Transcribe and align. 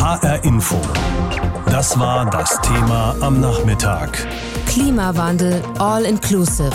HR 0.00 0.42
Info. 0.44 0.80
Das 1.66 1.98
war 1.98 2.24
das 2.30 2.58
Thema 2.62 3.14
am 3.20 3.38
Nachmittag. 3.38 4.26
Klimawandel 4.64 5.62
all 5.78 6.06
inclusive. 6.06 6.72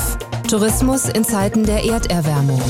Tourismus 0.47 1.09
in 1.09 1.25
Zeiten 1.25 1.65
der 1.65 1.83
Erderwärmung. 1.83 2.61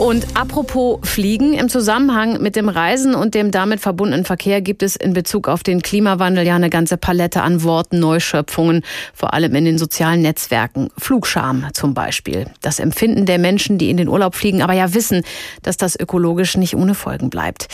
Und 0.00 0.34
apropos 0.34 0.98
Fliegen, 1.02 1.52
im 1.52 1.68
Zusammenhang 1.68 2.40
mit 2.40 2.56
dem 2.56 2.70
Reisen 2.70 3.14
und 3.14 3.34
dem 3.34 3.50
damit 3.50 3.80
verbundenen 3.80 4.24
Verkehr 4.24 4.62
gibt 4.62 4.82
es 4.82 4.96
in 4.96 5.12
Bezug 5.12 5.46
auf 5.46 5.62
den 5.62 5.82
Klimawandel 5.82 6.46
ja 6.46 6.56
eine 6.56 6.70
ganze 6.70 6.96
Palette 6.96 7.42
an 7.42 7.62
Worten, 7.64 8.00
Neuschöpfungen, 8.00 8.82
vor 9.12 9.34
allem 9.34 9.54
in 9.54 9.66
den 9.66 9.76
sozialen 9.76 10.22
Netzwerken. 10.22 10.88
Flugscham 10.96 11.66
zum 11.74 11.92
Beispiel. 11.92 12.46
Das 12.62 12.78
Empfinden 12.78 13.26
der 13.26 13.38
Menschen, 13.38 13.76
die 13.76 13.90
in 13.90 13.98
den 13.98 14.08
Urlaub 14.08 14.36
fliegen, 14.36 14.62
aber 14.62 14.72
ja 14.72 14.94
wissen, 14.94 15.22
dass 15.62 15.76
das 15.76 16.00
ökologisch 16.00 16.56
nicht 16.56 16.76
ohne 16.76 16.94
Folgen 16.94 17.28
bleibt. 17.28 17.68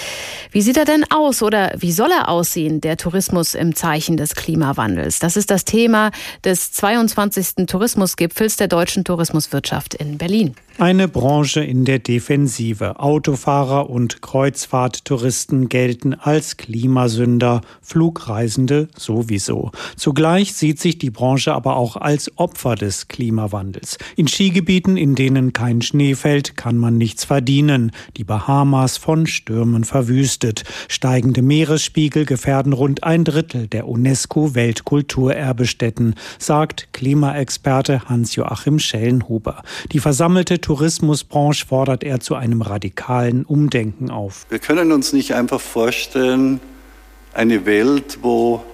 Wie 0.51 0.63
sieht 0.63 0.79
er 0.79 0.85
denn 0.85 1.05
aus 1.09 1.45
oder 1.45 1.75
wie 1.79 1.93
soll 1.93 2.11
er 2.11 2.29
aussehen, 2.29 2.81
der 2.81 2.97
Tourismus 2.97 3.55
im 3.55 3.77
Zeichen 3.77 4.17
des 4.17 4.35
Klimawandels? 4.35 5.21
Das 5.21 5.37
ist 5.37 5.53
das 5.53 5.65
Thema 5.65 6.11
des 6.45 6.73
22. 6.73 7.67
Tourismusgipfels 7.69 8.57
der 8.57 8.67
deutschen 8.67 9.05
Tourismuswirtschaft 9.05 9.95
in 9.95 10.19
Berlin. 10.19 10.57
Eine 10.79 11.09
Branche 11.09 11.65
in 11.65 11.87
der 11.87 12.01
Defensive. 12.01 13.01
Autofahrer 13.01 13.89
und 13.89 14.21
Kreuzfahrttouristen 14.21 15.71
gelten 15.71 16.13
als 16.13 16.59
Klimasünder, 16.59 17.63
Flugreisende 17.81 18.89
sowieso. 18.95 19.71
Zugleich 19.97 20.53
sieht 20.53 20.79
sich 20.79 20.99
die 20.99 21.09
Branche 21.09 21.55
aber 21.55 21.77
auch 21.77 21.97
als 21.97 22.31
Opfer 22.37 22.75
des 22.75 23.09
Klimawandels. 23.09 23.97
In 24.17 24.29
Skigebieten, 24.29 24.99
in 24.99 25.15
denen 25.15 25.55
kein 25.55 25.81
Schnee 25.81 26.15
fällt, 26.15 26.59
kann 26.59 26.77
man 26.77 26.99
nichts 26.99 27.25
verdienen. 27.25 27.91
Die 28.19 28.25
Bahamas 28.25 28.99
von 28.99 29.27
Stürmen 29.27 29.85
verwüstet. 29.85 30.65
Steigende 30.89 31.41
Meeresspiegel 31.41 32.27
gefährden 32.27 32.75
rund 32.75 33.03
ein 33.03 33.25
Drittel 33.25 33.67
der 33.67 33.89
UNESCO-Weltkulturerbestätten, 33.89 36.17
sagt 36.39 36.93
Klimaexperte 36.93 38.11
Hans-Joachim 38.11 38.79
Schellenhuber. 38.79 39.63
Die 39.93 40.01
versammelte 40.01 40.61
Tourismusbranche 40.67 41.65
fordert 41.65 42.03
er 42.03 42.19
zu 42.19 42.35
einem 42.35 42.61
radikalen 42.61 43.45
Umdenken 43.45 44.11
auf. 44.11 44.47
Wir 44.49 44.59
können 44.59 44.91
uns 44.91 45.13
nicht 45.13 45.33
einfach 45.33 45.61
vorstellen, 45.61 46.59
eine 47.33 47.67
Welt, 47.67 48.19
wo 48.23 48.65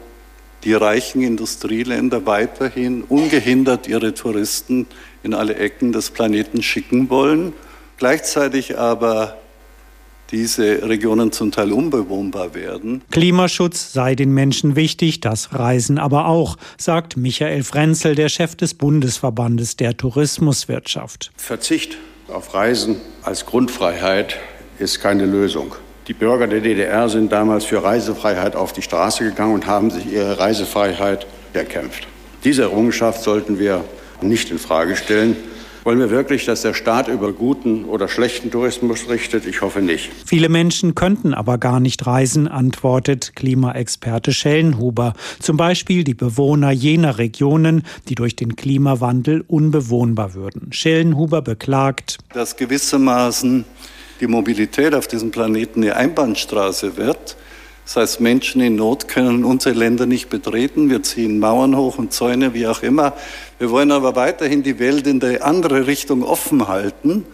die 0.64 0.72
reichen 0.72 1.20
Industrieländer 1.20 2.24
weiterhin 2.24 3.02
ungehindert 3.02 3.88
ihre 3.88 4.14
Touristen 4.14 4.86
in 5.22 5.34
alle 5.34 5.56
Ecken 5.56 5.92
des 5.92 6.08
Planeten 6.08 6.62
schicken 6.62 7.10
wollen, 7.10 7.52
gleichzeitig 7.98 8.78
aber 8.78 9.36
diese 10.32 10.88
Regionen 10.88 11.30
zum 11.30 11.52
Teil 11.52 11.72
unbewohnbar 11.72 12.54
werden. 12.54 13.02
Klimaschutz 13.10 13.92
sei 13.92 14.14
den 14.14 14.32
Menschen 14.32 14.74
wichtig, 14.74 15.20
das 15.20 15.52
Reisen 15.52 15.98
aber 15.98 16.26
auch, 16.26 16.56
sagt 16.78 17.16
Michael 17.16 17.62
Frenzel, 17.62 18.14
der 18.14 18.30
Chef 18.30 18.56
des 18.56 18.74
Bundesverbandes 18.74 19.76
der 19.76 19.96
Tourismuswirtschaft. 19.96 21.30
Verzicht 21.36 21.98
auf 22.28 22.54
Reisen 22.54 22.96
als 23.22 23.44
Grundfreiheit 23.44 24.38
ist 24.78 25.00
keine 25.00 25.26
Lösung. 25.26 25.74
Die 26.08 26.14
Bürger 26.14 26.48
der 26.48 26.60
DDR 26.60 27.08
sind 27.08 27.30
damals 27.30 27.64
für 27.64 27.84
Reisefreiheit 27.84 28.56
auf 28.56 28.72
die 28.72 28.82
Straße 28.82 29.22
gegangen 29.22 29.54
und 29.54 29.66
haben 29.66 29.90
sich 29.90 30.10
ihre 30.10 30.38
Reisefreiheit 30.38 31.26
erkämpft. 31.52 32.08
Diese 32.42 32.62
Errungenschaft 32.62 33.22
sollten 33.22 33.58
wir 33.58 33.84
nicht 34.20 34.50
in 34.50 34.58
Frage 34.58 34.96
stellen. 34.96 35.36
Wollen 35.84 35.98
wir 35.98 36.10
wirklich, 36.10 36.44
dass 36.44 36.62
der 36.62 36.74
Staat 36.74 37.08
über 37.08 37.32
guten 37.32 37.86
oder 37.86 38.06
schlechten 38.06 38.52
Tourismus 38.52 39.08
richtet? 39.08 39.46
Ich 39.46 39.62
hoffe 39.62 39.80
nicht. 39.80 40.10
Viele 40.26 40.48
Menschen 40.48 40.94
könnten 40.94 41.34
aber 41.34 41.58
gar 41.58 41.80
nicht 41.80 42.06
reisen, 42.06 42.46
antwortet 42.46 43.32
Klimaexperte 43.34 44.32
Schellenhuber. 44.32 45.14
Zum 45.40 45.56
Beispiel 45.56 46.04
die 46.04 46.14
Bewohner 46.14 46.70
jener 46.70 47.18
Regionen, 47.18 47.82
die 48.08 48.14
durch 48.14 48.36
den 48.36 48.54
Klimawandel 48.54 49.42
unbewohnbar 49.48 50.34
würden. 50.34 50.72
Schellenhuber 50.72 51.42
beklagt, 51.42 52.18
dass 52.32 52.56
gewissermaßen 52.56 53.64
die 54.20 54.28
Mobilität 54.28 54.94
auf 54.94 55.08
diesem 55.08 55.32
Planeten 55.32 55.82
eine 55.82 55.96
Einbahnstraße 55.96 56.96
wird 56.96 57.36
das 57.84 57.96
heißt, 57.96 58.20
Menschen 58.20 58.60
in 58.60 58.76
Not 58.76 59.08
können 59.08 59.44
unsere 59.44 59.74
Länder 59.76 60.06
nicht 60.06 60.28
betreten. 60.28 60.88
Wir 60.88 61.02
ziehen 61.02 61.38
Mauern 61.38 61.76
hoch 61.76 61.98
und 61.98 62.12
Zäune, 62.12 62.54
wie 62.54 62.66
auch 62.66 62.82
immer. 62.82 63.14
Wir 63.58 63.70
wollen 63.70 63.90
aber 63.90 64.16
weiterhin 64.16 64.62
die 64.62 64.78
Welt 64.78 65.06
in 65.06 65.20
die 65.20 65.40
andere 65.40 65.86
Richtung 65.86 66.22
offen 66.22 66.68
halten 66.68 67.26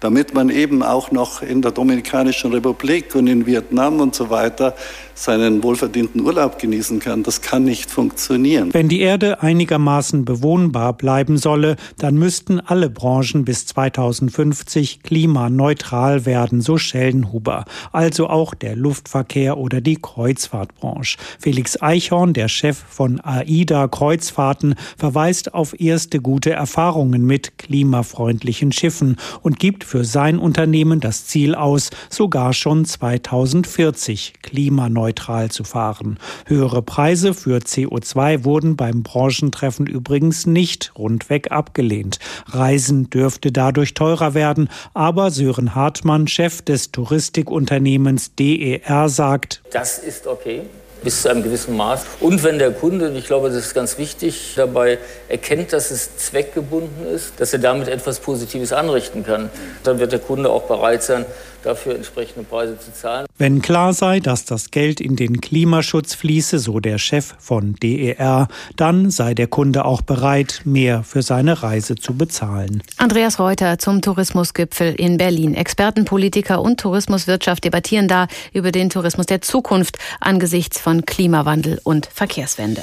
damit 0.00 0.34
man 0.34 0.50
eben 0.50 0.82
auch 0.82 1.10
noch 1.10 1.42
in 1.42 1.62
der 1.62 1.70
Dominikanischen 1.70 2.52
Republik 2.52 3.14
und 3.14 3.26
in 3.26 3.46
Vietnam 3.46 4.00
und 4.00 4.14
so 4.14 4.30
weiter 4.30 4.74
seinen 5.14 5.62
wohlverdienten 5.62 6.20
Urlaub 6.20 6.58
genießen 6.58 6.98
kann. 6.98 7.22
Das 7.22 7.40
kann 7.40 7.64
nicht 7.64 7.90
funktionieren. 7.90 8.74
Wenn 8.74 8.88
die 8.88 9.00
Erde 9.00 9.42
einigermaßen 9.42 10.24
bewohnbar 10.24 10.92
bleiben 10.92 11.38
solle, 11.38 11.76
dann 11.98 12.16
müssten 12.16 12.60
alle 12.60 12.90
Branchen 12.90 13.44
bis 13.44 13.66
2050 13.66 15.02
klimaneutral 15.02 16.26
werden, 16.26 16.60
so 16.60 16.76
Schellenhuber. 16.76 17.64
Also 17.92 18.28
auch 18.28 18.54
der 18.54 18.76
Luftverkehr 18.76 19.56
oder 19.56 19.80
die 19.80 19.96
Kreuzfahrtbranche. 19.96 21.16
Felix 21.38 21.80
Eichhorn, 21.80 22.32
der 22.32 22.48
Chef 22.48 22.76
von 22.76 23.20
AIDA 23.20 23.88
Kreuzfahrten, 23.88 24.74
verweist 24.96 25.54
auf 25.54 25.78
erste 25.80 26.20
gute 26.20 26.50
Erfahrungen 26.50 27.24
mit 27.24 27.56
klimafreundlichen 27.58 28.72
Schiffen 28.72 29.16
und 29.42 29.58
gibt 29.60 29.84
für 29.94 30.04
sein 30.04 30.40
Unternehmen 30.40 30.98
das 30.98 31.24
Ziel 31.26 31.54
aus, 31.54 31.90
sogar 32.10 32.52
schon 32.52 32.84
2040 32.84 34.32
klimaneutral 34.42 35.52
zu 35.52 35.62
fahren. 35.62 36.18
Höhere 36.46 36.82
Preise 36.82 37.32
für 37.32 37.58
CO2 37.58 38.42
wurden 38.42 38.74
beim 38.74 39.04
Branchentreffen 39.04 39.86
übrigens 39.86 40.46
nicht 40.46 40.90
rundweg 40.98 41.52
abgelehnt. 41.52 42.18
Reisen 42.46 43.08
dürfte 43.08 43.52
dadurch 43.52 43.94
teurer 43.94 44.34
werden, 44.34 44.68
aber 44.94 45.30
Sören 45.30 45.76
Hartmann, 45.76 46.26
Chef 46.26 46.60
des 46.62 46.90
Touristikunternehmens 46.90 48.34
DER, 48.34 49.08
sagt, 49.08 49.62
das 49.70 49.98
ist 49.98 50.26
okay 50.26 50.62
bis 51.04 51.22
zu 51.22 51.28
einem 51.28 51.42
gewissen 51.42 51.76
Maß. 51.76 52.04
Und 52.20 52.42
wenn 52.42 52.58
der 52.58 52.72
Kunde, 52.72 53.08
und 53.08 53.16
ich 53.16 53.26
glaube, 53.26 53.48
das 53.48 53.58
ist 53.58 53.74
ganz 53.74 53.98
wichtig, 53.98 54.54
dabei 54.56 54.98
erkennt, 55.28 55.72
dass 55.72 55.90
es 55.90 56.16
zweckgebunden 56.16 57.06
ist, 57.06 57.34
dass 57.38 57.52
er 57.52 57.58
damit 57.60 57.88
etwas 57.88 58.18
Positives 58.18 58.72
anrichten 58.72 59.24
kann, 59.24 59.50
dann 59.84 59.98
wird 60.00 60.12
der 60.12 60.18
Kunde 60.18 60.50
auch 60.50 60.62
bereit 60.62 61.02
sein, 61.02 61.26
dafür 61.64 61.94
entsprechende 61.94 62.44
Preise 62.44 62.78
zu 62.78 62.92
zahlen. 62.92 63.26
Wenn 63.38 63.62
klar 63.62 63.92
sei, 63.92 64.20
dass 64.20 64.44
das 64.44 64.70
Geld 64.70 65.00
in 65.00 65.16
den 65.16 65.40
Klimaschutz 65.40 66.14
fließe, 66.14 66.58
so 66.58 66.80
der 66.80 66.98
Chef 66.98 67.34
von 67.38 67.74
DER, 67.74 68.48
dann 68.76 69.10
sei 69.10 69.34
der 69.34 69.46
Kunde 69.46 69.84
auch 69.84 70.02
bereit, 70.02 70.62
mehr 70.64 71.02
für 71.02 71.22
seine 71.22 71.62
Reise 71.62 71.96
zu 71.96 72.14
bezahlen. 72.14 72.82
Andreas 72.96 73.38
Reuter 73.38 73.78
zum 73.78 74.02
Tourismusgipfel 74.02 74.94
in 74.94 75.16
Berlin. 75.16 75.54
Experten, 75.54 76.04
Politiker 76.04 76.60
und 76.60 76.80
Tourismuswirtschaft 76.80 77.64
debattieren 77.64 78.08
da 78.08 78.28
über 78.52 78.72
den 78.72 78.90
Tourismus 78.90 79.26
der 79.26 79.40
Zukunft 79.40 79.98
angesichts 80.20 80.78
von 80.78 81.04
Klimawandel 81.04 81.80
und 81.82 82.06
Verkehrswende. 82.06 82.82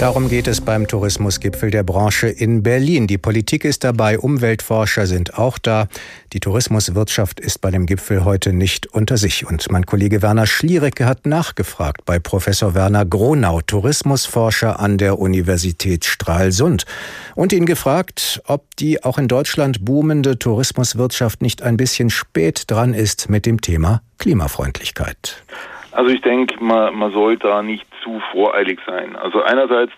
Darum 0.00 0.28
geht 0.28 0.48
es 0.48 0.60
beim 0.60 0.88
Tourismusgipfel 0.88 1.70
der 1.70 1.84
Branche 1.84 2.26
in 2.26 2.64
Berlin. 2.64 3.06
Die 3.06 3.16
Politik 3.16 3.64
ist 3.64 3.84
dabei, 3.84 4.18
Umweltforscher 4.18 5.06
sind 5.06 5.38
auch 5.38 5.56
da. 5.56 5.86
Die 6.32 6.40
Tourismuswirtschaft 6.40 7.38
ist 7.38 7.60
bei 7.60 7.70
dem 7.70 7.86
Gipfel 7.86 8.24
heute 8.24 8.52
nicht 8.52 8.88
unter 8.88 9.16
sich. 9.16 9.46
Und 9.46 9.70
mein 9.70 9.86
Kollege 9.86 10.20
Werner 10.20 10.46
Schlierecke 10.46 11.06
hat 11.06 11.26
nachgefragt 11.26 12.04
bei 12.04 12.18
Professor 12.18 12.74
Werner 12.74 13.06
Gronau, 13.06 13.60
Tourismusforscher 13.60 14.80
an 14.80 14.98
der 14.98 15.20
Universität 15.20 16.04
Stralsund, 16.04 16.86
und 17.36 17.52
ihn 17.52 17.64
gefragt, 17.64 18.42
ob 18.46 18.74
die 18.76 19.04
auch 19.04 19.16
in 19.16 19.28
Deutschland 19.28 19.84
boomende 19.84 20.40
Tourismuswirtschaft 20.40 21.40
nicht 21.40 21.62
ein 21.62 21.76
bisschen 21.76 22.10
spät 22.10 22.64
dran 22.66 22.94
ist 22.94 23.30
mit 23.30 23.46
dem 23.46 23.60
Thema 23.60 24.02
Klimafreundlichkeit. 24.18 25.44
Also 25.92 26.10
ich 26.10 26.20
denke, 26.22 26.62
man, 26.62 26.94
man 26.96 27.12
soll 27.12 27.38
da 27.38 27.62
nicht 27.62 27.86
zu 28.04 28.20
voreilig 28.30 28.78
sein. 28.86 29.16
Also 29.16 29.42
einerseits 29.42 29.92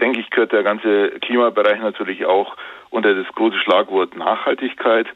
denke 0.00 0.20
ich, 0.20 0.30
gehört 0.30 0.52
der 0.52 0.62
ganze 0.62 1.10
Klimabereich 1.20 1.80
natürlich 1.80 2.24
auch 2.26 2.56
unter 2.90 3.14
das 3.14 3.26
große 3.34 3.58
Schlagwort 3.58 4.16
Nachhaltigkeit. 4.16 5.06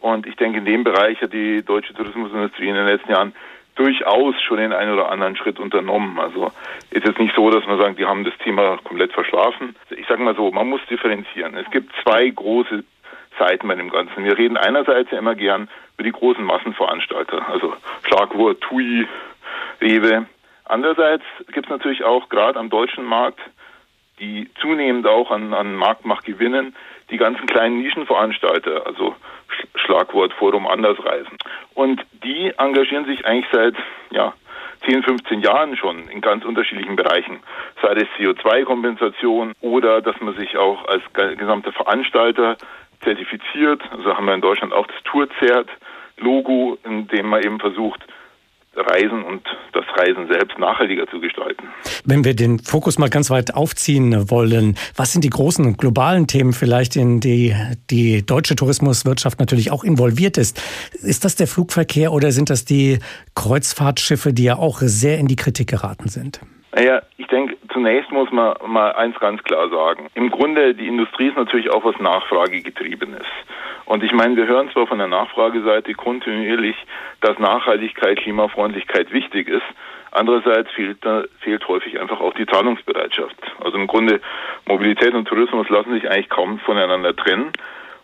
Und 0.00 0.26
ich 0.26 0.36
denke, 0.36 0.58
in 0.58 0.64
dem 0.64 0.84
Bereich 0.84 1.20
hat 1.20 1.32
die 1.32 1.62
deutsche 1.62 1.92
Tourismusindustrie 1.92 2.68
in 2.68 2.74
den 2.74 2.86
letzten 2.86 3.10
Jahren 3.10 3.34
durchaus 3.74 4.34
schon 4.42 4.58
den 4.58 4.72
einen 4.72 4.92
oder 4.92 5.10
anderen 5.10 5.36
Schritt 5.36 5.58
unternommen. 5.58 6.18
Also 6.18 6.50
ist 6.90 7.06
jetzt 7.06 7.18
nicht 7.18 7.34
so, 7.34 7.50
dass 7.50 7.66
man 7.66 7.78
sagt, 7.78 7.98
die 7.98 8.06
haben 8.06 8.24
das 8.24 8.36
Thema 8.38 8.78
komplett 8.84 9.12
verschlafen. 9.12 9.74
Ich 9.90 10.06
sage 10.06 10.22
mal 10.22 10.34
so, 10.34 10.50
man 10.50 10.68
muss 10.68 10.80
differenzieren. 10.90 11.56
Es 11.56 11.70
gibt 11.70 11.92
zwei 12.02 12.28
große 12.28 12.84
Seiten 13.38 13.68
bei 13.68 13.74
dem 13.74 13.90
Ganzen. 13.90 14.24
Wir 14.24 14.36
reden 14.36 14.56
einerseits 14.56 15.10
ja 15.10 15.18
immer 15.18 15.34
gern 15.34 15.68
über 15.94 16.04
die 16.04 16.12
großen 16.12 16.44
Massenveranstalter, 16.44 17.48
also 17.48 17.74
Schlagwort 18.02 18.60
TUI, 18.60 19.06
Rewe. 19.80 20.26
Andererseits 20.70 21.24
gibt 21.52 21.66
es 21.66 21.70
natürlich 21.70 22.04
auch 22.04 22.28
gerade 22.28 22.56
am 22.56 22.70
deutschen 22.70 23.04
Markt, 23.04 23.40
die 24.20 24.48
zunehmend 24.60 25.04
auch 25.04 25.32
an, 25.32 25.52
an 25.52 25.74
Marktmacht 25.74 26.24
gewinnen, 26.24 26.76
die 27.10 27.16
ganzen 27.16 27.46
kleinen 27.46 27.78
Nischenveranstalter, 27.78 28.86
also 28.86 29.16
Schlagwort 29.74 30.32
Forum 30.32 30.68
Andersreisen. 30.68 31.36
Und 31.74 32.06
die 32.22 32.52
engagieren 32.56 33.04
sich 33.04 33.26
eigentlich 33.26 33.50
seit 33.50 33.74
ja, 34.10 34.32
10, 34.86 35.02
15 35.02 35.40
Jahren 35.40 35.76
schon 35.76 36.08
in 36.08 36.20
ganz 36.20 36.44
unterschiedlichen 36.44 36.94
Bereichen, 36.94 37.40
sei 37.82 37.94
es 37.94 38.08
CO2-Kompensation 38.16 39.54
oder 39.60 40.00
dass 40.00 40.20
man 40.20 40.36
sich 40.36 40.56
auch 40.56 40.86
als 40.86 41.02
gesamter 41.36 41.72
Veranstalter 41.72 42.56
zertifiziert. 43.02 43.82
Also 43.90 44.16
haben 44.16 44.26
wir 44.26 44.34
in 44.34 44.40
Deutschland 44.40 44.72
auch 44.72 44.86
das 44.86 45.02
Tourzert-Logo, 45.02 46.78
in 46.84 47.08
dem 47.08 47.26
man 47.26 47.42
eben 47.42 47.58
versucht, 47.58 48.06
Reisen 48.76 49.22
und 49.24 49.42
das 49.72 49.84
Reisen 49.96 50.28
selbst 50.28 50.58
nachhaltiger 50.58 51.06
zu 51.08 51.20
gestalten. 51.20 51.68
Wenn 52.04 52.24
wir 52.24 52.34
den 52.34 52.58
Fokus 52.58 52.98
mal 52.98 53.10
ganz 53.10 53.30
weit 53.30 53.54
aufziehen 53.54 54.30
wollen, 54.30 54.76
was 54.96 55.12
sind 55.12 55.24
die 55.24 55.30
großen 55.30 55.76
globalen 55.76 56.26
Themen 56.26 56.52
vielleicht, 56.52 56.96
in 56.96 57.20
die 57.20 57.54
die 57.90 58.24
deutsche 58.24 58.56
Tourismuswirtschaft 58.56 59.40
natürlich 59.40 59.72
auch 59.72 59.84
involviert 59.84 60.38
ist? 60.38 60.62
Ist 61.02 61.24
das 61.24 61.36
der 61.36 61.46
Flugverkehr 61.46 62.12
oder 62.12 62.30
sind 62.30 62.50
das 62.50 62.64
die 62.64 62.98
Kreuzfahrtschiffe, 63.34 64.32
die 64.32 64.44
ja 64.44 64.56
auch 64.56 64.78
sehr 64.80 65.18
in 65.18 65.26
die 65.26 65.36
Kritik 65.36 65.68
geraten 65.68 66.08
sind? 66.08 66.40
Naja, 66.72 67.02
ich 67.18 67.26
denke, 67.26 67.56
zunächst 67.80 68.12
muss 68.12 68.30
man 68.30 68.54
mal 68.66 68.92
eins 68.92 69.18
ganz 69.20 69.42
klar 69.42 69.70
sagen. 69.70 70.08
Im 70.14 70.30
Grunde, 70.30 70.74
die 70.74 70.86
Industrie 70.86 71.28
ist 71.28 71.36
natürlich 71.36 71.70
auch 71.70 71.82
was 71.82 71.98
Nachfragegetriebenes. 71.98 73.24
Und 73.86 74.04
ich 74.04 74.12
meine, 74.12 74.36
wir 74.36 74.46
hören 74.46 74.68
zwar 74.70 74.86
von 74.86 74.98
der 74.98 75.06
Nachfrageseite 75.06 75.94
kontinuierlich, 75.94 76.76
dass 77.22 77.38
Nachhaltigkeit, 77.38 78.18
Klimafreundlichkeit 78.18 79.10
wichtig 79.12 79.48
ist. 79.48 79.64
Andererseits 80.10 80.70
fehlt, 80.72 80.98
fehlt 81.40 81.68
häufig 81.68 81.98
einfach 81.98 82.20
auch 82.20 82.34
die 82.34 82.44
Zahlungsbereitschaft. 82.44 83.36
Also 83.64 83.78
im 83.78 83.86
Grunde, 83.86 84.20
Mobilität 84.66 85.14
und 85.14 85.26
Tourismus 85.26 85.66
lassen 85.70 85.94
sich 85.94 86.10
eigentlich 86.10 86.28
kaum 86.28 86.58
voneinander 86.58 87.16
trennen. 87.16 87.50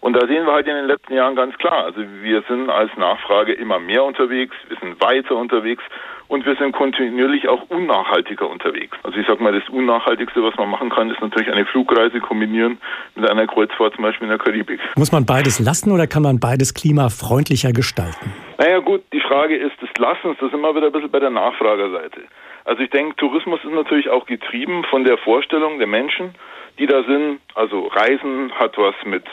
Und 0.01 0.15
da 0.15 0.27
sehen 0.27 0.47
wir 0.47 0.55
halt 0.55 0.69
in 0.69 0.77
den 0.77 0.87
letzten 0.87 1.15
Jahren 1.15 1.37
ganz 1.37 1.57
klar, 1.59 1.85
also 1.85 2.01
wir 2.23 2.43
sind 2.49 2.71
als 2.71 2.97
Nachfrage 2.97 3.53
immer 3.53 3.79
mehr 3.79 4.05
unterwegs, 4.05 4.55
wir 4.69 4.77
sind 4.79 5.01
weiter 5.03 5.37
unterwegs 5.37 5.83
und 6.29 6.45
wir 6.45 6.57
sind 6.57 6.73
kontinuierlich 6.73 7.49
auch 7.49 7.63
unnachhaltiger 7.69 8.49
unterwegs. 8.49 8.97
Also 9.03 9.19
ich 9.19 9.27
sag 9.27 9.41
mal, 9.41 9.53
das 9.53 9.69
Unnachhaltigste, 9.69 10.43
was 10.43 10.55
man 10.57 10.71
machen 10.71 10.91
kann, 10.91 11.11
ist 11.11 11.21
natürlich 11.21 11.51
eine 11.51 11.67
Flugreise 11.67 12.21
kombinieren 12.21 12.79
mit 13.15 13.29
einer 13.29 13.47
Kreuzfahrt 13.47 13.95
zum 13.95 14.05
Beispiel 14.05 14.25
in 14.25 14.31
der 14.31 14.39
Karibik. 14.39 14.81
Muss 14.97 15.13
man 15.13 15.25
beides 15.27 15.59
lassen 15.59 15.93
oder 15.93 16.07
kann 16.07 16.23
man 16.23 16.41
beides 16.41 16.75
klimafreundlicher 16.75 17.73
gestalten? 17.73 18.33
Naja 18.59 18.79
gut, 18.79 19.03
die 19.13 19.21
Frage 19.21 19.57
ist 19.57 19.81
des 19.81 19.91
Lassens, 19.99 20.37
das 20.41 20.49
ist 20.49 20.55
immer 20.55 20.75
wieder 20.75 20.87
ein 20.87 20.93
bisschen 20.93 21.11
bei 21.11 21.21
der 21.21 21.31
Nachfragerseite. 21.31 22.23
Also 22.65 22.83
ich 22.83 22.91
denke, 22.91 23.15
Tourismus 23.17 23.61
ist 23.63 23.73
natürlich 23.73 24.11
auch 24.11 24.27
getrieben 24.27 24.85
von 24.91 25.05
der 25.05 25.19
Vorstellung 25.19 25.79
der 25.79 25.87
Menschen, 25.87 26.35
die 26.79 26.87
da 26.87 27.05
sind. 27.05 27.39
Also 27.55 27.87
Reisen 27.87 28.53
hat 28.53 28.77
was 28.77 28.95
mit 29.05 29.25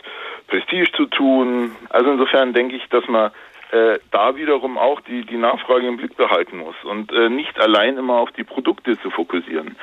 Prestige 0.47 0.91
zu 0.91 1.05
tun. 1.07 1.71
Also 1.89 2.11
insofern 2.11 2.53
denke 2.53 2.75
ich, 2.75 2.87
dass 2.89 3.07
man 3.07 3.31
äh, 3.73 3.99
da 4.11 4.35
wiederum 4.35 4.77
auch 4.77 5.01
die, 5.01 5.25
die 5.25 5.37
Nachfrage 5.37 5.87
im 5.87 5.97
Blick 5.97 6.15
behalten 6.15 6.57
muss 6.57 6.75
und 6.83 7.11
äh, 7.11 7.29
nicht 7.29 7.59
allein 7.59 7.97
immer 7.97 8.19
auf 8.19 8.31
die 8.31 8.43
Produkte 8.43 8.99
zu 9.01 9.09
fokussieren. 9.09 9.75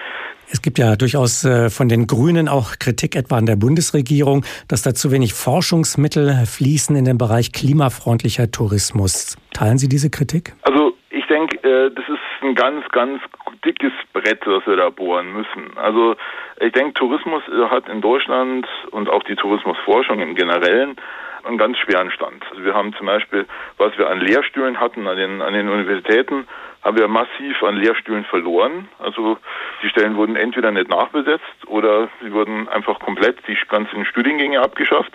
Es 0.49 0.63
gibt 0.63 0.79
ja 0.79 0.95
durchaus 0.95 1.45
äh, 1.45 1.71
von 1.71 1.89
den 1.89 2.07
Grünen 2.07 2.49
auch 2.49 2.79
Kritik 2.79 3.17
etwa 3.17 3.37
an 3.37 3.47
der 3.47 3.57
Bundesregierung, 3.57 4.45
dass 4.69 4.83
da 4.83 4.95
zu 4.95 5.11
wenig 5.11 5.35
Forschungsmittel 5.35 6.47
fließen 6.47 6.95
in 6.95 7.05
den 7.05 7.19
Bereich 7.19 7.53
klimafreundlicher 7.53 8.53
Tourismus. 8.53 9.37
Teilen 9.53 9.79
Sie 9.79 9.89
diese 9.89 10.09
Kritik? 10.09 10.55
Also 10.63 10.93
ich 11.11 11.27
denke, 11.27 11.57
äh, 11.69 11.91
das 11.91 12.05
ist 12.09 12.43
ein 12.43 12.55
ganz, 12.55 12.89
ganz 12.91 13.21
dickes 13.65 13.93
Brett, 14.13 14.47
was 14.47 14.65
wir 14.67 14.77
da 14.77 14.91
bohren 14.91 15.33
müssen. 15.33 15.77
Also 15.77 16.15
ich 16.61 16.73
denke, 16.73 16.95
Tourismus 16.95 17.43
hat 17.71 17.89
in 17.89 18.01
Deutschland 18.01 18.69
und 18.93 19.09
auch 19.11 19.25
die 19.25 19.35
Tourismusforschung 19.35 20.21
im 20.21 20.37
Generellen 20.37 20.97
einen 21.45 21.59
ganz 21.59 21.79
schweren 21.79 22.11
Stand. 22.11 22.45
Also 22.51 22.65
wir 22.65 22.75
haben 22.75 22.95
zum 22.95 23.07
Beispiel, 23.07 23.47
was 23.79 23.97
wir 23.99 24.09
an 24.09 24.21
Lehrstühlen 24.21 24.81
hatten 24.81 25.07
an 25.07 25.17
den, 25.17 25.43
an 25.43 25.55
den 25.55 25.69
Universitäten, 25.69 26.47
haben 26.83 26.97
wir 26.97 27.09
massiv 27.09 27.63
an 27.63 27.77
Lehrstühlen 27.77 28.25
verloren. 28.25 28.89
Also 28.99 29.39
die 29.83 29.89
Stellen 29.89 30.17
wurden 30.17 30.37
entweder 30.37 30.71
nicht 30.71 30.89
nachbesetzt 30.89 31.67
oder 31.67 32.09
sie 32.23 32.33
wurden 32.33 32.69
einfach 32.69 32.99
komplett 33.01 33.39
die 33.47 33.59
ganzen 33.69 34.05
Studiengänge 34.07 34.61
abgeschafft. 34.61 35.13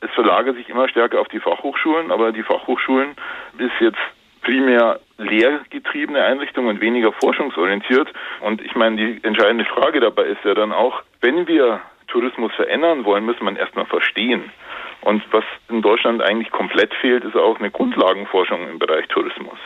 Es 0.00 0.10
verlagert 0.12 0.56
sich 0.56 0.68
immer 0.68 0.88
stärker 0.88 1.20
auf 1.20 1.28
die 1.28 1.40
Fachhochschulen, 1.40 2.10
aber 2.10 2.32
die 2.32 2.42
Fachhochschulen 2.42 3.16
ist 3.58 3.72
jetzt 3.80 3.98
primär 4.42 5.00
lehrgetriebene 5.18 6.22
Einrichtungen 6.22 6.70
und 6.70 6.80
weniger 6.80 7.12
forschungsorientiert. 7.12 8.08
Und 8.40 8.62
ich 8.62 8.74
meine, 8.74 8.96
die 8.96 9.24
entscheidende 9.24 9.66
Frage 9.66 10.00
dabei 10.00 10.24
ist 10.24 10.44
ja 10.44 10.54
dann 10.54 10.72
auch, 10.72 11.02
wenn 11.20 11.46
wir 11.46 11.80
Tourismus 12.08 12.52
verändern 12.54 13.04
wollen, 13.04 13.24
muss 13.24 13.40
man 13.40 13.56
erstmal 13.56 13.86
verstehen, 13.86 14.50
und 15.02 15.22
was 15.32 15.44
in 15.70 15.82
Deutschland 15.82 16.20
eigentlich 16.22 16.50
komplett 16.50 16.92
fehlt, 17.00 17.24
ist 17.24 17.34
auch 17.34 17.58
eine 17.58 17.70
Grundlagenforschung 17.70 18.68
im 18.68 18.78
Bereich 18.78 19.06
Tourismus. 19.08 19.58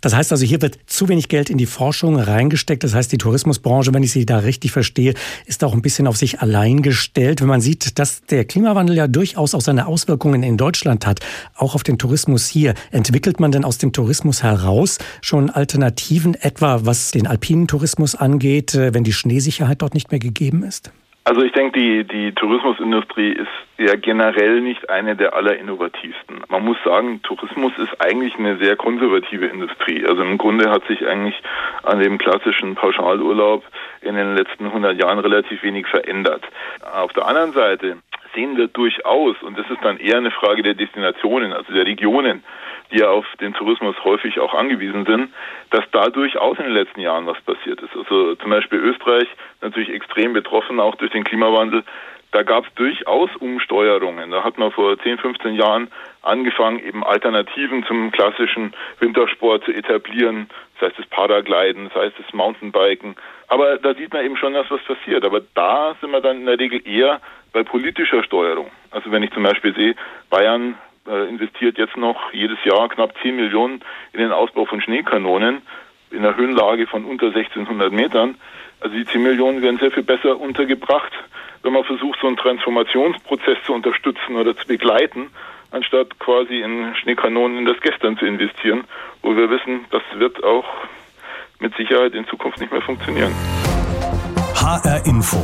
Das 0.00 0.14
heißt 0.14 0.30
also, 0.30 0.46
hier 0.46 0.62
wird 0.62 0.78
zu 0.86 1.08
wenig 1.08 1.28
Geld 1.28 1.50
in 1.50 1.58
die 1.58 1.66
Forschung 1.66 2.18
reingesteckt. 2.20 2.84
Das 2.84 2.94
heißt, 2.94 3.10
die 3.10 3.18
Tourismusbranche, 3.18 3.92
wenn 3.92 4.02
ich 4.02 4.12
sie 4.12 4.26
da 4.26 4.38
richtig 4.38 4.72
verstehe, 4.72 5.14
ist 5.46 5.64
auch 5.64 5.72
ein 5.72 5.82
bisschen 5.82 6.06
auf 6.06 6.16
sich 6.16 6.40
allein 6.40 6.82
gestellt. 6.82 7.40
Wenn 7.40 7.48
man 7.48 7.60
sieht, 7.60 7.98
dass 7.98 8.24
der 8.26 8.44
Klimawandel 8.44 8.96
ja 8.96 9.08
durchaus 9.08 9.54
auch 9.54 9.60
seine 9.60 9.86
Auswirkungen 9.86 10.42
in 10.42 10.56
Deutschland 10.56 11.06
hat, 11.06 11.20
auch 11.56 11.74
auf 11.74 11.82
den 11.82 11.98
Tourismus 11.98 12.48
hier, 12.48 12.74
entwickelt 12.92 13.40
man 13.40 13.50
denn 13.50 13.64
aus 13.64 13.78
dem 13.78 13.92
Tourismus 13.92 14.42
heraus 14.42 14.98
schon 15.20 15.50
Alternativen, 15.50 16.34
etwa 16.34 16.80
was 16.84 17.10
den 17.10 17.26
alpinen 17.26 17.66
Tourismus 17.66 18.14
angeht, 18.14 18.74
äh, 18.74 18.94
wenn 18.94 19.04
die 19.04 19.12
Schneesicherheit 19.12 19.82
dort 19.82 19.94
nicht 19.94 20.10
mehr 20.10 20.20
gegeben 20.20 20.62
ist? 20.62 20.92
Also 21.28 21.42
ich 21.42 21.50
denke, 21.50 21.76
die, 21.76 22.04
die 22.04 22.32
Tourismusindustrie 22.34 23.32
ist 23.32 23.48
ja 23.78 23.96
generell 23.96 24.60
nicht 24.60 24.88
eine 24.88 25.16
der 25.16 25.34
allerinnovativsten. 25.34 26.44
Man 26.48 26.64
muss 26.64 26.76
sagen, 26.84 27.20
Tourismus 27.24 27.72
ist 27.78 28.00
eigentlich 28.00 28.36
eine 28.36 28.58
sehr 28.58 28.76
konservative 28.76 29.46
Industrie. 29.46 30.06
Also 30.06 30.22
im 30.22 30.38
Grunde 30.38 30.70
hat 30.70 30.86
sich 30.86 31.04
eigentlich 31.04 31.34
an 31.82 31.98
dem 31.98 32.18
klassischen 32.18 32.76
Pauschalurlaub 32.76 33.64
in 34.02 34.14
den 34.14 34.36
letzten 34.36 34.66
100 34.66 35.02
Jahren 35.02 35.18
relativ 35.18 35.64
wenig 35.64 35.88
verändert. 35.88 36.44
Auf 36.94 37.12
der 37.12 37.26
anderen 37.26 37.52
Seite 37.54 37.96
sehen 38.32 38.56
wir 38.56 38.68
durchaus, 38.68 39.34
und 39.42 39.58
das 39.58 39.68
ist 39.68 39.82
dann 39.82 39.98
eher 39.98 40.18
eine 40.18 40.30
Frage 40.30 40.62
der 40.62 40.74
Destinationen, 40.74 41.52
also 41.52 41.72
der 41.72 41.86
Regionen, 41.86 42.44
die 42.92 42.98
ja 42.98 43.08
auf 43.08 43.26
den 43.40 43.54
Tourismus 43.54 43.96
häufig 44.04 44.38
auch 44.40 44.54
angewiesen 44.54 45.04
sind, 45.06 45.32
dass 45.70 45.84
da 45.92 46.08
durchaus 46.08 46.58
in 46.58 46.64
den 46.64 46.74
letzten 46.74 47.00
Jahren 47.00 47.26
was 47.26 47.40
passiert 47.40 47.80
ist. 47.80 47.96
Also 47.96 48.34
zum 48.36 48.50
Beispiel 48.50 48.78
Österreich 48.78 49.28
natürlich 49.60 49.90
extrem 49.90 50.32
betroffen, 50.32 50.80
auch 50.80 50.94
durch 50.96 51.10
den 51.10 51.24
Klimawandel. 51.24 51.84
Da 52.32 52.42
gab 52.42 52.66
es 52.66 52.74
durchaus 52.74 53.34
Umsteuerungen. 53.36 54.30
Da 54.30 54.44
hat 54.44 54.58
man 54.58 54.70
vor 54.70 54.98
10, 54.98 55.18
15 55.18 55.54
Jahren 55.54 55.88
angefangen, 56.22 56.80
eben 56.80 57.04
Alternativen 57.04 57.84
zum 57.84 58.10
klassischen 58.10 58.74
Wintersport 58.98 59.64
zu 59.64 59.72
etablieren. 59.72 60.48
Das 60.74 60.90
heißt 60.90 60.98
das 60.98 61.06
Paragliden, 61.06 61.88
das 61.88 62.02
heißt 62.02 62.18
das 62.18 62.32
Mountainbiken. 62.34 63.16
Aber 63.48 63.78
da 63.78 63.94
sieht 63.94 64.12
man 64.12 64.24
eben 64.24 64.36
schon, 64.36 64.52
dass 64.52 64.70
was 64.70 64.82
passiert. 64.82 65.24
Aber 65.24 65.40
da 65.54 65.94
sind 66.00 66.10
wir 66.10 66.20
dann 66.20 66.38
in 66.38 66.46
der 66.46 66.58
Regel 66.58 66.86
eher 66.86 67.20
bei 67.52 67.62
politischer 67.62 68.22
Steuerung. 68.22 68.70
Also 68.90 69.10
wenn 69.12 69.22
ich 69.22 69.32
zum 69.32 69.44
Beispiel 69.44 69.74
sehe, 69.74 69.94
Bayern 70.28 70.74
investiert 71.06 71.78
jetzt 71.78 71.96
noch 71.96 72.32
jedes 72.32 72.58
Jahr 72.64 72.88
knapp 72.88 73.14
10 73.22 73.36
Millionen 73.36 73.80
in 74.12 74.20
den 74.20 74.32
Ausbau 74.32 74.64
von 74.64 74.80
Schneekanonen 74.80 75.62
in 76.10 76.18
einer 76.18 76.36
Höhenlage 76.36 76.86
von 76.86 77.04
unter 77.04 77.26
1600 77.26 77.92
Metern. 77.92 78.36
Also 78.80 78.94
die 78.94 79.04
10 79.04 79.22
Millionen 79.22 79.62
werden 79.62 79.78
sehr 79.78 79.90
viel 79.90 80.02
besser 80.02 80.38
untergebracht, 80.38 81.12
wenn 81.62 81.72
man 81.72 81.84
versucht, 81.84 82.18
so 82.20 82.26
einen 82.26 82.36
Transformationsprozess 82.36 83.58
zu 83.64 83.72
unterstützen 83.72 84.36
oder 84.36 84.56
zu 84.56 84.66
begleiten, 84.66 85.30
anstatt 85.70 86.18
quasi 86.18 86.60
in 86.60 86.94
Schneekanonen 86.96 87.58
in 87.58 87.64
das 87.64 87.80
Gestern 87.80 88.16
zu 88.18 88.26
investieren, 88.26 88.84
wo 89.22 89.36
wir 89.36 89.50
wissen, 89.50 89.84
das 89.90 90.02
wird 90.14 90.42
auch 90.44 90.66
mit 91.58 91.74
Sicherheit 91.76 92.14
in 92.14 92.26
Zukunft 92.26 92.60
nicht 92.60 92.70
mehr 92.70 92.82
funktionieren. 92.82 93.32
HR 94.54 95.04
Info. 95.06 95.42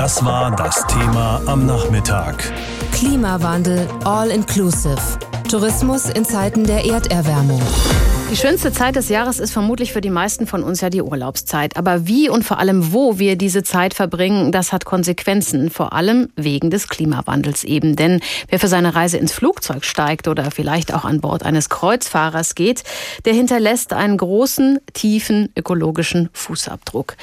Das 0.00 0.24
war 0.24 0.50
das 0.56 0.86
Thema 0.86 1.42
am 1.44 1.66
Nachmittag. 1.66 2.54
Klimawandel 2.90 3.86
All 4.06 4.30
Inclusive. 4.30 4.96
Tourismus 5.50 6.08
in 6.08 6.24
Zeiten 6.24 6.64
der 6.64 6.86
Erderwärmung. 6.86 7.60
Die 8.30 8.36
schönste 8.36 8.72
Zeit 8.72 8.94
des 8.94 9.08
Jahres 9.08 9.40
ist 9.40 9.50
vermutlich 9.50 9.92
für 9.92 10.00
die 10.00 10.08
meisten 10.08 10.46
von 10.46 10.62
uns 10.62 10.80
ja 10.80 10.88
die 10.88 11.02
Urlaubszeit. 11.02 11.76
Aber 11.76 12.06
wie 12.06 12.28
und 12.28 12.44
vor 12.44 12.60
allem 12.60 12.92
wo 12.92 13.18
wir 13.18 13.34
diese 13.34 13.64
Zeit 13.64 13.92
verbringen, 13.92 14.52
das 14.52 14.72
hat 14.72 14.84
Konsequenzen. 14.84 15.68
Vor 15.68 15.92
allem 15.92 16.28
wegen 16.36 16.70
des 16.70 16.86
Klimawandels 16.86 17.64
eben. 17.64 17.96
Denn 17.96 18.20
wer 18.48 18.60
für 18.60 18.68
seine 18.68 18.94
Reise 18.94 19.18
ins 19.18 19.32
Flugzeug 19.32 19.84
steigt 19.84 20.28
oder 20.28 20.52
vielleicht 20.52 20.94
auch 20.94 21.04
an 21.04 21.20
Bord 21.20 21.42
eines 21.42 21.70
Kreuzfahrers 21.70 22.54
geht, 22.54 22.84
der 23.24 23.34
hinterlässt 23.34 23.92
einen 23.92 24.16
großen, 24.16 24.78
tiefen 24.92 25.48
ökologischen 25.56 26.28
Fußabdruck. 26.32 27.16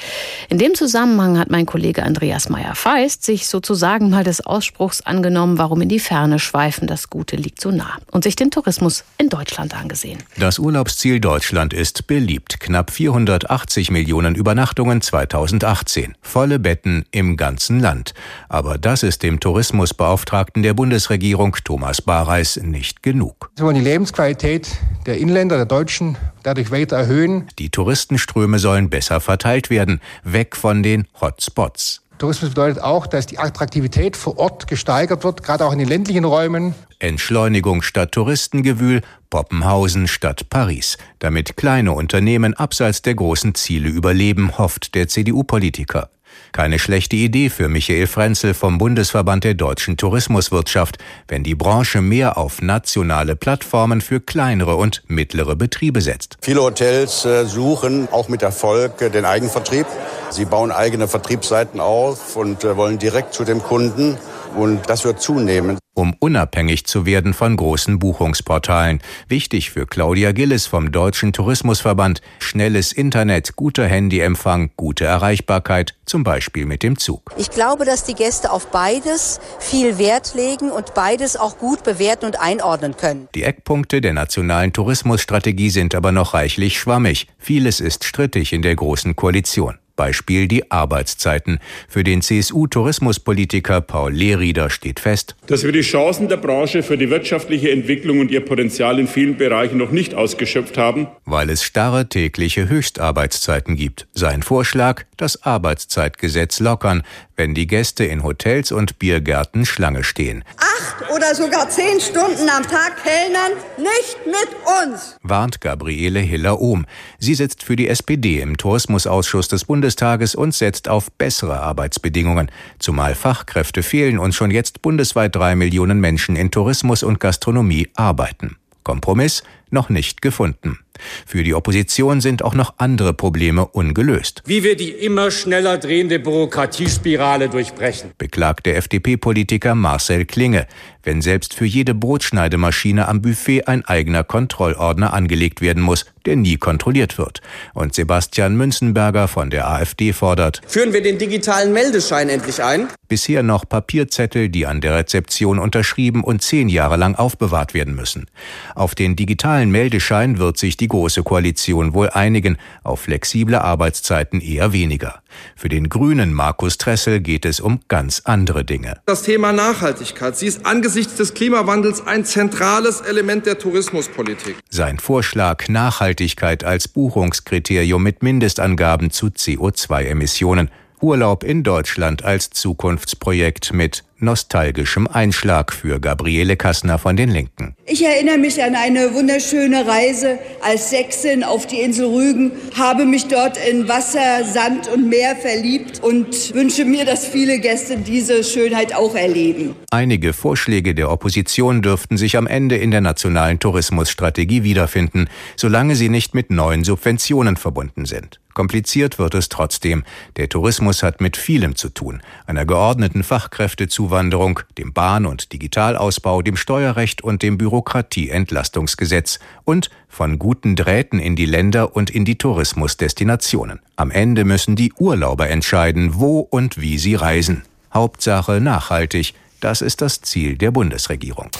In 0.50 0.58
dem 0.58 0.74
Zusammenhang 0.74 1.38
hat 1.38 1.48
mein 1.48 1.64
Kollege 1.64 2.02
Andreas 2.02 2.50
Meyer-Feist 2.50 3.24
sich 3.24 3.48
sozusagen 3.48 4.10
mal 4.10 4.24
des 4.24 4.44
Ausspruchs 4.44 5.00
angenommen, 5.00 5.56
warum 5.56 5.80
in 5.80 5.88
die 5.88 6.00
Ferne 6.00 6.38
schweifen, 6.38 6.86
das 6.86 7.08
Gute 7.08 7.36
liegt 7.36 7.62
so 7.62 7.70
nah. 7.70 7.96
Und 8.10 8.24
sich 8.24 8.36
den 8.36 8.50
Tourismus 8.50 9.04
in 9.16 9.30
Deutschland 9.30 9.74
angesehen. 9.74 10.22
Das 10.36 10.58
Urlaubs 10.58 10.97
Urlaubsziel 10.98 11.20
Deutschland 11.20 11.72
ist 11.74 12.08
beliebt. 12.08 12.58
Knapp 12.58 12.90
480 12.90 13.92
Millionen 13.92 14.34
Übernachtungen 14.34 15.00
2018. 15.00 16.16
Volle 16.22 16.58
Betten 16.58 17.04
im 17.12 17.36
ganzen 17.36 17.78
Land. 17.78 18.14
Aber 18.48 18.78
das 18.78 19.04
ist 19.04 19.22
dem 19.22 19.38
Tourismusbeauftragten 19.38 20.64
der 20.64 20.74
Bundesregierung 20.74 21.56
Thomas 21.62 22.02
Bareis 22.02 22.56
nicht 22.56 23.04
genug. 23.04 23.52
So 23.56 23.70
die 23.70 23.80
Lebensqualität 23.80 24.76
der 25.06 25.18
Inländer, 25.18 25.54
der 25.54 25.66
Deutschen, 25.66 26.18
dadurch 26.42 26.72
weiter 26.72 26.96
erhöhen. 26.96 27.46
Die 27.60 27.70
Touristenströme 27.70 28.58
sollen 28.58 28.90
besser 28.90 29.20
verteilt 29.20 29.70
werden, 29.70 30.00
weg 30.24 30.56
von 30.56 30.82
den 30.82 31.06
Hotspots. 31.20 32.02
Tourismus 32.18 32.50
bedeutet 32.50 32.82
auch, 32.82 33.06
dass 33.06 33.26
die 33.26 33.38
Attraktivität 33.38 34.16
vor 34.16 34.38
Ort 34.38 34.66
gesteigert 34.66 35.24
wird, 35.24 35.42
gerade 35.42 35.64
auch 35.64 35.72
in 35.72 35.78
den 35.78 35.88
ländlichen 35.88 36.24
Räumen. 36.24 36.74
Entschleunigung 36.98 37.82
statt 37.82 38.12
Touristengewühl, 38.12 39.02
Poppenhausen 39.30 40.08
statt 40.08 40.50
Paris. 40.50 40.98
Damit 41.20 41.56
kleine 41.56 41.92
Unternehmen 41.92 42.54
abseits 42.54 43.02
der 43.02 43.14
großen 43.14 43.54
Ziele 43.54 43.88
überleben, 43.88 44.58
hofft 44.58 44.94
der 44.94 45.06
CDU-Politiker. 45.06 46.10
Keine 46.52 46.78
schlechte 46.78 47.16
Idee 47.16 47.50
für 47.50 47.68
Michael 47.68 48.06
Frenzel 48.06 48.54
vom 48.54 48.78
Bundesverband 48.78 49.44
der 49.44 49.54
deutschen 49.54 49.96
Tourismuswirtschaft, 49.96 50.98
wenn 51.28 51.44
die 51.44 51.54
Branche 51.54 52.00
mehr 52.00 52.38
auf 52.38 52.62
nationale 52.62 53.36
Plattformen 53.36 54.00
für 54.00 54.20
kleinere 54.20 54.76
und 54.76 55.02
mittlere 55.06 55.56
Betriebe 55.56 56.00
setzt. 56.00 56.36
Viele 56.40 56.62
Hotels 56.62 57.24
äh, 57.24 57.44
suchen 57.44 58.08
auch 58.10 58.28
mit 58.28 58.42
Erfolg 58.42 59.00
äh, 59.02 59.10
den 59.10 59.24
Eigenvertrieb. 59.24 59.86
Sie 60.30 60.44
bauen 60.44 60.72
eigene 60.72 61.08
Vertriebsseiten 61.08 61.80
auf 61.80 62.36
und 62.36 62.64
äh, 62.64 62.76
wollen 62.76 62.98
direkt 62.98 63.34
zu 63.34 63.44
dem 63.44 63.62
Kunden. 63.62 64.16
Und 64.56 64.88
das 64.88 65.04
wird 65.04 65.20
zunehmen 65.20 65.78
um 65.98 66.14
unabhängig 66.18 66.86
zu 66.86 67.04
werden 67.04 67.34
von 67.34 67.56
großen 67.56 67.98
Buchungsportalen. 67.98 69.00
Wichtig 69.26 69.70
für 69.70 69.84
Claudia 69.84 70.32
Gillis 70.32 70.66
vom 70.66 70.92
Deutschen 70.92 71.32
Tourismusverband. 71.32 72.22
Schnelles 72.38 72.92
Internet, 72.92 73.56
guter 73.56 73.86
Handyempfang, 73.86 74.70
gute 74.76 75.04
Erreichbarkeit, 75.04 75.94
zum 76.06 76.22
Beispiel 76.22 76.66
mit 76.66 76.82
dem 76.82 76.98
Zug. 76.98 77.32
Ich 77.36 77.50
glaube, 77.50 77.84
dass 77.84 78.04
die 78.04 78.14
Gäste 78.14 78.52
auf 78.52 78.70
beides 78.70 79.40
viel 79.58 79.98
Wert 79.98 80.34
legen 80.34 80.70
und 80.70 80.94
beides 80.94 81.36
auch 81.36 81.58
gut 81.58 81.82
bewerten 81.82 82.26
und 82.26 82.40
einordnen 82.40 82.96
können. 82.96 83.28
Die 83.34 83.42
Eckpunkte 83.42 84.00
der 84.00 84.12
nationalen 84.12 84.72
Tourismusstrategie 84.72 85.70
sind 85.70 85.96
aber 85.96 86.12
noch 86.12 86.32
reichlich 86.32 86.78
schwammig. 86.78 87.26
Vieles 87.38 87.80
ist 87.80 88.04
strittig 88.04 88.52
in 88.52 88.62
der 88.62 88.76
Großen 88.76 89.16
Koalition. 89.16 89.78
Beispiel 89.98 90.48
die 90.48 90.70
Arbeitszeiten. 90.70 91.58
Für 91.88 92.04
den 92.04 92.22
CSU-Tourismuspolitiker 92.22 93.82
Paul 93.82 94.12
Lehrieder 94.12 94.70
steht 94.70 95.00
fest, 95.00 95.36
dass 95.48 95.64
wir 95.64 95.72
die 95.72 95.82
Chancen 95.82 96.28
der 96.28 96.38
Branche 96.38 96.82
für 96.82 96.96
die 96.96 97.10
wirtschaftliche 97.10 97.70
Entwicklung 97.72 98.20
und 98.20 98.30
ihr 98.30 98.40
Potenzial 98.40 98.98
in 98.98 99.08
vielen 99.08 99.36
Bereichen 99.36 99.76
noch 99.76 99.90
nicht 99.90 100.14
ausgeschöpft 100.14 100.78
haben. 100.78 101.08
Weil 101.26 101.50
es 101.50 101.64
starre 101.64 102.08
tägliche 102.08 102.68
Höchstarbeitszeiten 102.68 103.76
gibt. 103.76 104.06
Sein 104.14 104.42
Vorschlag, 104.42 105.02
das 105.16 105.42
Arbeitszeitgesetz 105.42 106.60
lockern, 106.60 107.02
wenn 107.38 107.54
die 107.54 107.68
Gäste 107.68 108.04
in 108.04 108.24
Hotels 108.24 108.72
und 108.72 108.98
Biergärten 108.98 109.64
Schlange 109.64 110.02
stehen. 110.02 110.44
Acht 110.56 111.10
oder 111.14 111.34
sogar 111.34 111.70
zehn 111.70 112.00
Stunden 112.00 112.50
am 112.50 112.64
Tag 112.64 113.02
kellnern, 113.02 113.52
nicht 113.78 114.18
mit 114.26 114.48
uns, 114.82 115.16
warnt 115.22 115.60
Gabriele 115.60 116.18
Hiller-Ohm. 116.18 116.84
Sie 117.18 117.34
sitzt 117.34 117.62
für 117.62 117.76
die 117.76 117.88
SPD 117.88 118.40
im 118.40 118.56
Tourismusausschuss 118.56 119.46
des 119.46 119.64
Bundestages 119.64 120.34
und 120.34 120.52
setzt 120.52 120.88
auf 120.88 121.12
bessere 121.12 121.60
Arbeitsbedingungen. 121.60 122.50
Zumal 122.80 123.14
Fachkräfte 123.14 123.84
fehlen 123.84 124.18
und 124.18 124.34
schon 124.34 124.50
jetzt 124.50 124.82
bundesweit 124.82 125.34
drei 125.34 125.54
Millionen 125.54 126.00
Menschen 126.00 126.34
in 126.34 126.50
Tourismus 126.50 127.04
und 127.04 127.20
Gastronomie 127.20 127.88
arbeiten. 127.94 128.56
Kompromiss 128.82 129.44
noch 129.70 129.88
nicht 129.88 130.22
gefunden. 130.22 130.78
Für 131.26 131.42
die 131.44 131.54
Opposition 131.54 132.20
sind 132.20 132.42
auch 132.42 132.54
noch 132.54 132.74
andere 132.78 133.14
Probleme 133.14 133.66
ungelöst. 133.66 134.42
Wie 134.46 134.64
wir 134.64 134.76
die 134.76 134.90
immer 134.90 135.30
schneller 135.30 135.78
drehende 135.78 136.18
Bürokratiespirale 136.18 137.48
durchbrechen, 137.48 138.10
beklagt 138.18 138.66
der 138.66 138.76
FDP-Politiker 138.76 139.74
Marcel 139.74 140.24
Klinge, 140.24 140.66
wenn 141.08 141.22
selbst 141.22 141.54
für 141.54 141.64
jede 141.64 141.94
Brotschneidemaschine 141.94 143.08
am 143.08 143.22
Buffet 143.22 143.66
ein 143.66 143.82
eigener 143.84 144.24
Kontrollordner 144.24 145.14
angelegt 145.14 145.62
werden 145.62 145.82
muss, 145.82 146.04
der 146.26 146.36
nie 146.36 146.56
kontrolliert 146.56 147.16
wird. 147.16 147.40
Und 147.72 147.94
Sebastian 147.94 148.56
Münzenberger 148.56 149.26
von 149.26 149.48
der 149.48 149.68
AfD 149.70 150.12
fordert, 150.12 150.60
führen 150.66 150.92
wir 150.92 151.02
den 151.02 151.16
digitalen 151.16 151.72
Meldeschein 151.72 152.28
endlich 152.28 152.62
ein? 152.62 152.88
Bisher 153.08 153.42
noch 153.42 153.66
Papierzettel, 153.66 154.50
die 154.50 154.66
an 154.66 154.82
der 154.82 154.96
Rezeption 154.96 155.58
unterschrieben 155.58 156.22
und 156.22 156.42
zehn 156.42 156.68
Jahre 156.68 156.96
lang 156.96 157.14
aufbewahrt 157.14 157.72
werden 157.72 157.94
müssen. 157.94 158.26
Auf 158.74 158.94
den 158.94 159.16
digitalen 159.16 159.57
Meldeschein 159.66 160.38
wird 160.38 160.58
sich 160.58 160.76
die 160.76 160.88
die 160.88 160.96
Große 160.96 161.22
Koalition 161.22 161.92
wohl 161.92 162.08
einigen, 162.08 162.56
auf 162.82 163.00
flexible 163.00 163.56
Arbeitszeiten 163.56 164.40
eher 164.40 164.72
weniger. 164.72 165.20
Für 165.54 165.68
den 165.68 165.90
Grünen 165.90 166.32
Markus 166.32 166.78
Tressel 166.78 167.20
geht 167.20 167.44
es 167.44 167.60
um 167.60 167.80
ganz 167.88 168.22
andere 168.24 168.64
Dinge. 168.64 168.96
Das 169.04 169.22
Thema 169.22 169.52
Nachhaltigkeit. 169.52 170.34
Sie 170.34 170.46
ist 170.46 170.64
angesichts 170.64 171.16
des 171.16 171.34
Klimawandels 171.34 172.06
ein 172.06 172.24
zentrales 172.24 173.02
Element 173.02 173.44
der 173.44 173.58
Tourismuspolitik. 173.58 174.56
Sein 174.70 174.98
Vorschlag 174.98 175.68
Nachhaltigkeit 175.68 176.64
als 176.64 176.88
Buchungskriterium 176.88 178.02
mit 178.02 178.22
Mindestangaben 178.22 179.10
zu 179.10 179.26
CO2-Emissionen. 179.26 180.70
Urlaub 181.02 181.44
in 181.44 181.62
Deutschland 181.62 182.24
als 182.24 182.50
Zukunftsprojekt 182.50 183.74
mit 183.74 184.04
nostalgischem 184.20 185.06
Einschlag 185.06 185.72
für 185.72 186.00
Gabriele 186.00 186.56
Kassner 186.56 186.98
von 186.98 187.16
den 187.16 187.30
Linken. 187.30 187.74
Ich 187.86 188.04
erinnere 188.04 188.38
mich 188.38 188.62
an 188.62 188.74
eine 188.74 189.14
wunderschöne 189.14 189.86
Reise 189.86 190.38
als 190.60 190.90
Sächsin 190.90 191.44
auf 191.44 191.66
die 191.66 191.80
Insel 191.80 192.06
Rügen, 192.06 192.52
habe 192.76 193.04
mich 193.04 193.28
dort 193.28 193.58
in 193.68 193.88
Wasser, 193.88 194.44
Sand 194.44 194.88
und 194.88 195.08
Meer 195.08 195.36
verliebt 195.36 196.00
und 196.02 196.54
wünsche 196.54 196.84
mir, 196.84 197.04
dass 197.04 197.26
viele 197.26 197.60
Gäste 197.60 197.98
diese 197.98 198.44
Schönheit 198.44 198.94
auch 198.94 199.14
erleben. 199.14 199.74
Einige 199.90 200.32
Vorschläge 200.32 200.94
der 200.94 201.10
Opposition 201.10 201.82
dürften 201.82 202.16
sich 202.16 202.36
am 202.36 202.46
Ende 202.46 202.76
in 202.76 202.90
der 202.90 203.00
nationalen 203.00 203.58
Tourismusstrategie 203.58 204.62
wiederfinden, 204.62 205.28
solange 205.56 205.96
sie 205.96 206.08
nicht 206.08 206.34
mit 206.34 206.50
neuen 206.50 206.84
Subventionen 206.84 207.56
verbunden 207.56 208.04
sind. 208.04 208.40
Kompliziert 208.58 209.20
wird 209.20 209.34
es 209.34 209.48
trotzdem. 209.48 210.02
Der 210.36 210.48
Tourismus 210.48 211.04
hat 211.04 211.20
mit 211.20 211.36
vielem 211.36 211.76
zu 211.76 211.90
tun. 211.90 212.22
Einer 212.44 212.66
geordneten 212.66 213.22
Fachkräftezuwanderung, 213.22 214.07
dem 214.08 214.92
Bahn- 214.92 215.26
und 215.26 215.52
Digitalausbau, 215.52 216.42
dem 216.42 216.56
Steuerrecht 216.56 217.22
und 217.22 217.42
dem 217.42 217.58
Bürokratieentlastungsgesetz 217.58 219.38
und 219.64 219.90
von 220.08 220.38
guten 220.38 220.76
Drähten 220.76 221.18
in 221.18 221.36
die 221.36 221.46
Länder 221.46 221.94
und 221.94 222.10
in 222.10 222.24
die 222.24 222.38
Tourismusdestinationen. 222.38 223.80
Am 223.96 224.10
Ende 224.10 224.44
müssen 224.44 224.76
die 224.76 224.92
Urlauber 224.94 225.48
entscheiden, 225.48 226.14
wo 226.14 226.40
und 226.40 226.80
wie 226.80 226.98
sie 226.98 227.14
reisen. 227.14 227.62
Hauptsache 227.92 228.60
nachhaltig. 228.60 229.34
Das 229.60 229.82
ist 229.82 230.00
das 230.02 230.20
Ziel 230.22 230.56
der 230.56 230.70
Bundesregierung. 230.70 231.50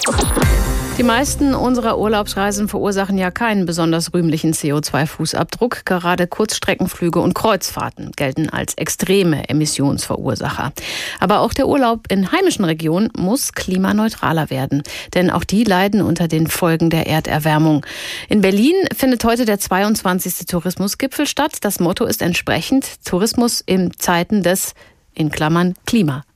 Die 0.99 1.03
meisten 1.03 1.55
unserer 1.55 1.97
Urlaubsreisen 1.97 2.67
verursachen 2.67 3.17
ja 3.17 3.31
keinen 3.31 3.65
besonders 3.65 4.13
rühmlichen 4.13 4.53
CO2-Fußabdruck. 4.53 5.85
Gerade 5.85 6.27
Kurzstreckenflüge 6.27 7.21
und 7.21 7.33
Kreuzfahrten 7.33 8.11
gelten 8.11 8.49
als 8.49 8.73
extreme 8.73 9.47
Emissionsverursacher. 9.47 10.73
Aber 11.21 11.39
auch 11.39 11.53
der 11.53 11.69
Urlaub 11.69 12.11
in 12.11 12.33
heimischen 12.33 12.65
Regionen 12.65 13.11
muss 13.15 13.53
klimaneutraler 13.53 14.49
werden. 14.49 14.83
Denn 15.13 15.31
auch 15.31 15.45
die 15.45 15.63
leiden 15.63 16.01
unter 16.01 16.27
den 16.27 16.47
Folgen 16.47 16.89
der 16.89 17.07
Erderwärmung. 17.07 17.85
In 18.27 18.41
Berlin 18.41 18.75
findet 18.93 19.23
heute 19.23 19.45
der 19.45 19.57
22. 19.57 20.47
Tourismusgipfel 20.47 21.27
statt. 21.27 21.59
Das 21.61 21.79
Motto 21.79 22.03
ist 22.03 22.21
entsprechend 22.21 23.05
Tourismus 23.05 23.61
in 23.65 23.93
Zeiten 23.97 24.43
des 24.43 24.73
in 25.13 25.31
Klammern 25.31 25.75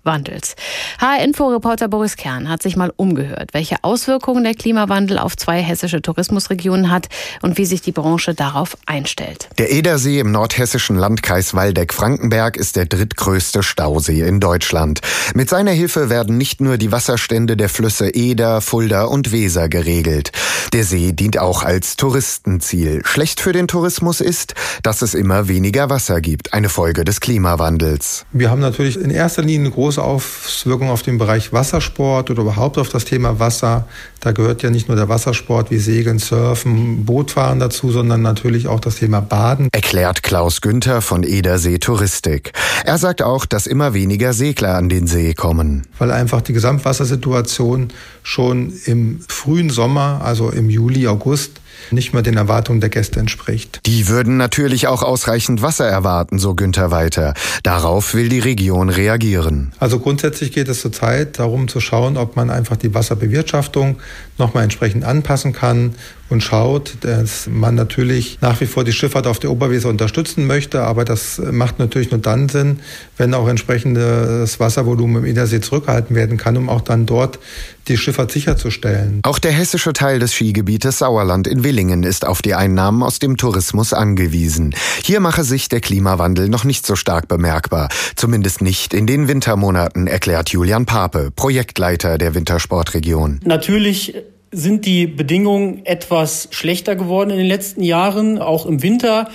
Klimawandels. 0.04 0.56
HR-Info-Reporter 1.00 1.88
Boris 1.88 2.16
Kern 2.16 2.50
hat 2.50 2.62
sich 2.62 2.76
mal 2.76 2.92
umgehört, 2.96 3.54
welche 3.54 3.78
Auswirkungen 3.84 4.44
der 4.44 4.54
Klimawandel 4.54 5.18
auf 5.18 5.38
zwei 5.38 5.62
hessische 5.62 6.02
Tourismusregionen 6.02 6.92
hat 6.92 7.08
und 7.42 7.58
wie 7.58 7.66
sich 7.66 7.82
die 7.82 7.92
Branche 7.92 8.34
darauf 8.34 8.78
einstellt. 8.86 9.50
Der 9.58 9.72
Edersee 9.72 10.20
im 10.20 10.32
nordhessischen 10.32 10.98
Landkreis 10.98 11.54
Waldeck-Frankenberg 11.54 12.58
ist 12.58 12.76
der 12.76 12.86
drittgrößte 12.86 13.64
Stausee 13.64 14.22
in 14.22 14.40
Deutschland. 14.40 15.00
Mit 15.34 15.50
seiner 15.50 15.72
Hilfe 15.72 16.10
werden 16.10 16.38
nicht 16.38 16.62
nur 16.62 16.78
die 16.78 16.92
Wasserstände 16.92 17.58
der 17.58 17.70
Flüsse 17.70 18.10
Eder, 18.10 18.62
Fulda 18.62 19.06
und 19.06 19.32
Weser 19.32 19.70
geregelt. 19.70 20.32
Der 20.74 20.84
See 20.84 21.14
dient 21.14 21.38
auch 21.38 21.64
als 21.64 21.98
Touristenziel. 21.98 23.02
Schlecht 23.06 23.40
für 23.40 23.54
den 23.54 23.68
Tourismus 23.68 24.22
ist, 24.22 24.56
dass 24.82 25.02
es 25.02 25.14
immer 25.14 25.48
weniger 25.48 25.90
Wasser 25.90 26.20
gibt, 26.20 26.54
eine 26.54 26.70
Folge 26.70 27.04
des 27.04 27.20
Klimawandels. 27.20 28.26
Wir 28.32 28.50
haben 28.50 28.62
natürlich 28.62 29.00
in 29.00 29.10
erster 29.10 29.44
Linie 29.44 29.68
eine 29.68 29.72
große 29.72 29.93
Auswirkung 30.02 30.90
auf 30.90 31.02
den 31.02 31.18
Bereich 31.18 31.54
Wassersport 31.54 32.32
oder 32.32 32.42
überhaupt 32.42 32.78
auf 32.78 32.90
das 32.90 33.06
Thema 33.06 33.40
Wasser. 33.40 33.88
Da 34.20 34.32
gehört 34.32 34.64
ja 34.64 34.70
nicht 34.70 34.88
nur 34.88 34.98
der 34.98 35.10
Wassersport 35.10 35.70
wie 35.72 35.78
Segeln, 35.78 36.20
Surfen, 36.20 37.06
Bootfahren 37.06 37.60
dazu, 37.60 37.92
sondern 37.92 38.22
natürlich 38.22 38.68
auch 38.68 38.80
das 38.80 38.96
Thema 38.96 39.22
Baden. 39.22 39.70
Erklärt 39.72 40.24
Klaus 40.24 40.62
Günther 40.62 41.02
von 41.02 41.24
Edersee 41.24 41.78
Touristik. 41.78 42.54
Er 42.86 42.98
sagt 42.98 43.22
auch, 43.22 43.46
dass 43.46 43.68
immer 43.68 43.94
weniger 43.94 44.34
Segler 44.34 44.76
an 44.76 44.90
den 44.90 45.08
See 45.08 45.34
kommen. 45.34 45.88
Weil 46.00 46.12
einfach 46.12 46.42
die 46.42 46.54
Gesamtwassersituation 46.54 47.90
schon 48.24 48.74
im 48.86 49.20
frühen 49.28 49.70
Sommer, 49.70 50.22
also 50.24 50.50
im 50.50 50.70
Juli, 50.70 51.08
August, 51.08 51.60
nicht 51.92 52.14
mehr 52.14 52.22
den 52.22 52.38
Erwartungen 52.38 52.82
der 52.82 52.90
Gäste 52.90 53.20
entspricht. 53.20 53.80
Die 53.86 54.08
würden 54.08 54.38
natürlich 54.38 54.88
auch 54.88 55.04
ausreichend 55.04 55.62
Wasser 55.62 55.88
erwarten, 55.88 56.40
so 56.40 56.56
Günther 56.56 56.92
weiter. 56.92 57.34
Darauf 57.64 58.14
will 58.14 58.30
die 58.30 58.40
Region 58.40 58.90
reagieren. 58.90 59.72
Also 59.80 60.00
grundsätzlich 60.00 60.52
geht 60.52 60.68
es 60.68 60.82
zurzeit 60.82 61.40
darum 61.40 61.68
zu 61.68 61.80
schauen, 61.80 62.18
ob 62.18 62.36
man 62.36 62.50
einfach 62.50 62.78
die 62.78 62.94
Wasserbewirtschaftung 62.94 63.98
nochmal 64.38 64.64
entsprechend 64.64 65.04
anpassen 65.04 65.54
kann 65.54 65.96
und 66.30 66.42
schaut, 66.42 66.98
dass 67.02 67.48
man 67.48 67.76
natürlich 67.76 68.40
nach 68.42 68.60
wie 68.62 68.66
vor 68.66 68.84
die 68.84 68.94
Schifffahrt 68.94 69.28
auf 69.28 69.40
der 69.40 69.52
Oberweser 69.52 69.90
unterstützen 69.90 70.48
möchte, 70.48 70.82
aber 70.82 71.06
das 71.06 71.42
macht 71.52 71.80
natürlich 71.80 72.12
nur 72.12 72.20
dann 72.20 72.50
Sinn, 72.50 72.80
wenn 73.18 73.34
auch 73.34 73.48
entsprechendes 73.48 74.60
Wasservolumen 74.60 75.24
im 75.24 75.30
Innersee 75.30 75.62
zurückgehalten 75.62 76.16
werden 76.16 76.38
kann, 76.38 76.58
um 76.58 76.70
auch 76.70 76.82
dann 76.82 77.06
dort 77.06 77.40
die 77.88 77.98
Schifffahrt 77.98 78.32
sicherzustellen. 78.32 79.20
Auch 79.24 79.40
der 79.40 79.52
hessische 79.52 79.94
Teil 79.94 80.20
des 80.20 80.34
Skigebietes 80.34 81.00
Sauerland 81.00 81.48
in 81.48 81.64
Willingen 81.64 82.04
ist 82.04 82.26
auf 82.26 82.42
die 82.42 82.56
Einnahmen 82.56 83.04
aus 83.04 83.20
dem 83.20 83.38
Tourismus 83.38 83.94
angewiesen. 83.94 84.74
Hier 85.04 85.20
mache 85.20 85.44
sich 85.44 85.68
der 85.70 85.82
Klimawandel 85.82 86.50
noch 86.50 86.64
nicht 86.64 86.88
so 86.88 86.96
stark 86.96 87.28
bemerkbar, 87.28 87.90
zumindest 88.16 88.62
nicht 88.62 88.94
in 88.94 89.06
den 89.06 89.28
Wintermonaten, 89.28 90.08
erklärt 90.08 90.50
Julian 90.50 90.86
Pape, 90.86 91.30
Projektleiter 91.36 92.18
der 92.18 92.34
Wintersportregion. 92.34 93.42
Natürlich 93.44 94.16
sind 94.54 94.86
die 94.86 95.08
Bedingungen 95.08 95.86
etwas 95.86 96.48
schlechter 96.52 96.96
geworden 96.96 97.32
in 97.32 97.38
den 97.38 97.48
letzten 97.48 97.84
Jahren, 97.84 98.40
auch 98.40 98.66
im 98.66 98.82
Winter. 98.84 99.30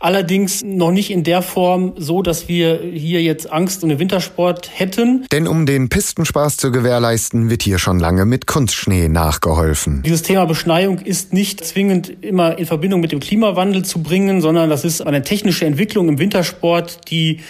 Allerdings 0.00 0.62
noch 0.62 0.90
nicht 0.90 1.10
in 1.10 1.24
der 1.24 1.40
Form 1.40 1.94
so, 1.96 2.20
dass 2.20 2.46
wir 2.46 2.78
hier 2.78 3.22
jetzt 3.22 3.50
Angst 3.50 3.82
um 3.82 3.88
den 3.88 3.98
Wintersport 3.98 4.70
hätten. 4.74 5.24
Denn 5.32 5.48
um 5.48 5.64
den 5.64 5.88
Pistenspaß 5.88 6.58
zu 6.58 6.70
gewährleisten, 6.70 7.48
wird 7.48 7.62
hier 7.62 7.78
schon 7.78 8.00
lange 8.00 8.26
mit 8.26 8.46
Kunstschnee 8.46 9.08
nachgeholfen. 9.08 10.02
Dieses 10.04 10.22
Thema 10.22 10.44
Beschneiung 10.44 10.98
ist 10.98 11.32
nicht 11.32 11.64
zwingend 11.64 12.22
immer 12.22 12.58
in 12.58 12.66
Verbindung 12.66 13.00
mit 13.00 13.12
dem 13.12 13.20
Klimawandel 13.20 13.82
zu 13.82 14.02
bringen, 14.02 14.42
sondern 14.42 14.68
das 14.68 14.84
ist 14.84 15.00
eine 15.00 15.22
technische 15.22 15.64
Entwicklung 15.64 16.08
im 16.08 16.18
Wintersport, 16.18 17.10
die 17.10 17.40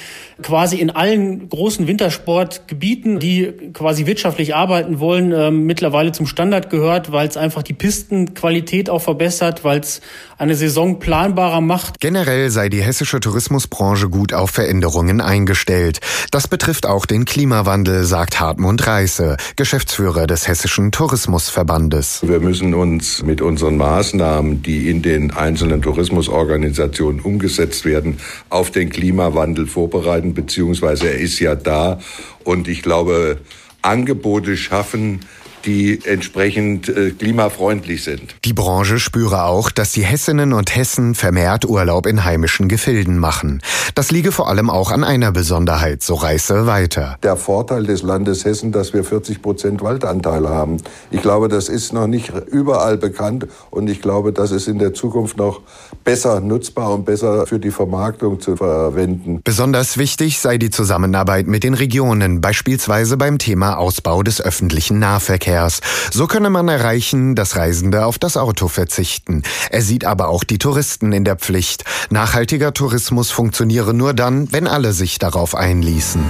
quasi 0.42 0.76
in 0.76 0.90
allen 0.90 1.48
großen 1.48 1.86
Wintersportgebieten, 1.86 3.20
die 3.20 3.52
quasi 3.72 4.06
wirtschaftlich 4.06 4.54
arbeiten 4.54 5.00
wollen, 5.00 5.32
äh, 5.32 5.50
mittlerweile 5.50 6.12
zum 6.12 6.26
Standard 6.26 6.70
gehört, 6.70 7.12
weil 7.12 7.28
es 7.28 7.36
einfach 7.36 7.62
die 7.62 7.72
Pistenqualität 7.72 8.90
auch 8.90 9.02
verbessert, 9.02 9.64
weil 9.64 9.80
es 9.80 10.00
eine 10.38 10.54
Saison 10.54 10.98
planbarer 10.98 11.60
macht. 11.60 12.00
Generell 12.00 12.50
sei 12.50 12.68
die 12.68 12.82
hessische 12.82 13.20
Tourismusbranche 13.20 14.08
gut 14.08 14.32
auf 14.32 14.50
Veränderungen 14.50 15.20
eingestellt. 15.20 16.00
Das 16.30 16.48
betrifft 16.48 16.86
auch 16.86 17.06
den 17.06 17.24
Klimawandel, 17.24 18.04
sagt 18.04 18.40
Hartmut 18.40 18.86
Reiße, 18.86 19.36
Geschäftsführer 19.56 20.26
des 20.26 20.48
Hessischen 20.48 20.90
Tourismusverbandes. 20.90 22.20
Wir 22.26 22.40
müssen 22.40 22.74
uns 22.74 23.22
mit 23.22 23.40
unseren 23.40 23.76
Maßnahmen, 23.76 24.62
die 24.62 24.90
in 24.90 25.02
den 25.02 25.30
einzelnen 25.30 25.82
Tourismusorganisationen 25.82 27.20
umgesetzt 27.20 27.84
werden, 27.84 28.18
auf 28.50 28.70
den 28.70 28.90
Klimawandel 28.90 29.66
vorbereiten, 29.66 30.23
beziehungsweise 30.32 31.08
er 31.08 31.18
ist 31.18 31.38
ja 31.40 31.54
da. 31.54 32.00
Und 32.44 32.68
ich 32.68 32.82
glaube, 32.82 33.40
Angebote 33.82 34.56
schaffen, 34.56 35.20
die 35.64 36.00
entsprechend 36.04 36.88
äh, 36.88 37.10
klimafreundlich 37.10 38.04
sind. 38.04 38.34
Die 38.44 38.52
Branche 38.52 38.98
spüre 38.98 39.44
auch, 39.44 39.70
dass 39.70 39.92
die 39.92 40.04
Hessinnen 40.04 40.52
und 40.52 40.74
Hessen 40.74 41.14
vermehrt 41.14 41.64
Urlaub 41.64 42.06
in 42.06 42.24
heimischen 42.24 42.68
Gefilden 42.68 43.18
machen. 43.18 43.62
Das 43.94 44.10
liege 44.10 44.32
vor 44.32 44.48
allem 44.48 44.70
auch 44.70 44.90
an 44.90 45.04
einer 45.04 45.32
Besonderheit, 45.32 46.02
so 46.02 46.14
Reiße 46.14 46.66
weiter. 46.66 47.16
Der 47.22 47.36
Vorteil 47.36 47.84
des 47.84 48.02
Landes 48.02 48.44
Hessen, 48.44 48.72
dass 48.72 48.92
wir 48.92 49.04
40 49.04 49.40
Prozent 49.42 49.82
Waldanteil 49.82 50.48
haben. 50.48 50.78
Ich 51.10 51.22
glaube, 51.22 51.48
das 51.48 51.68
ist 51.68 51.92
noch 51.92 52.06
nicht 52.06 52.32
überall 52.50 52.98
bekannt 52.98 53.46
und 53.70 53.88
ich 53.88 54.02
glaube, 54.02 54.32
das 54.32 54.50
ist 54.50 54.68
in 54.68 54.78
der 54.78 54.94
Zukunft 54.94 55.36
noch 55.36 55.60
besser 56.04 56.40
nutzbar 56.40 56.92
und 56.92 57.04
besser 57.04 57.46
für 57.46 57.58
die 57.58 57.70
Vermarktung 57.70 58.40
zu 58.40 58.56
verwenden. 58.56 59.40
Besonders 59.44 59.98
wichtig 59.98 60.40
sei 60.40 60.58
die 60.58 60.70
Zusammenarbeit 60.70 61.46
mit 61.46 61.64
den 61.64 61.74
Regionen, 61.74 62.40
beispielsweise 62.40 63.16
beim 63.16 63.38
Thema 63.38 63.78
Ausbau 63.78 64.22
des 64.22 64.40
öffentlichen 64.40 64.98
Nahverkehrs. 64.98 65.53
Verkehrs. 65.54 65.80
So 66.12 66.26
könne 66.26 66.50
man 66.50 66.68
erreichen, 66.68 67.34
dass 67.34 67.56
Reisende 67.56 68.04
auf 68.04 68.18
das 68.18 68.36
Auto 68.36 68.68
verzichten. 68.68 69.42
Er 69.70 69.82
sieht 69.82 70.04
aber 70.04 70.28
auch 70.28 70.44
die 70.44 70.58
Touristen 70.58 71.12
in 71.12 71.24
der 71.24 71.36
Pflicht. 71.36 71.84
Nachhaltiger 72.10 72.72
Tourismus 72.72 73.30
funktioniere 73.30 73.94
nur 73.94 74.14
dann, 74.14 74.52
wenn 74.52 74.66
alle 74.66 74.92
sich 74.92 75.18
darauf 75.18 75.54
einließen. 75.54 76.24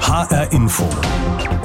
HR 0.00 0.52
Info. 0.52 0.88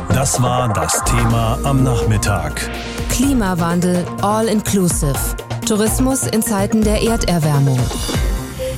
Das 0.10 0.42
war 0.42 0.72
das 0.74 1.04
Thema 1.04 1.60
am 1.64 1.84
Nachmittag. 1.84 2.70
Klimawandel 3.10 4.06
All 4.22 4.48
Inclusive. 4.48 5.14
Tourismus 5.68 6.26
in 6.28 6.42
Zeiten 6.42 6.82
der 6.82 7.02
Erderwärmung. 7.04 7.80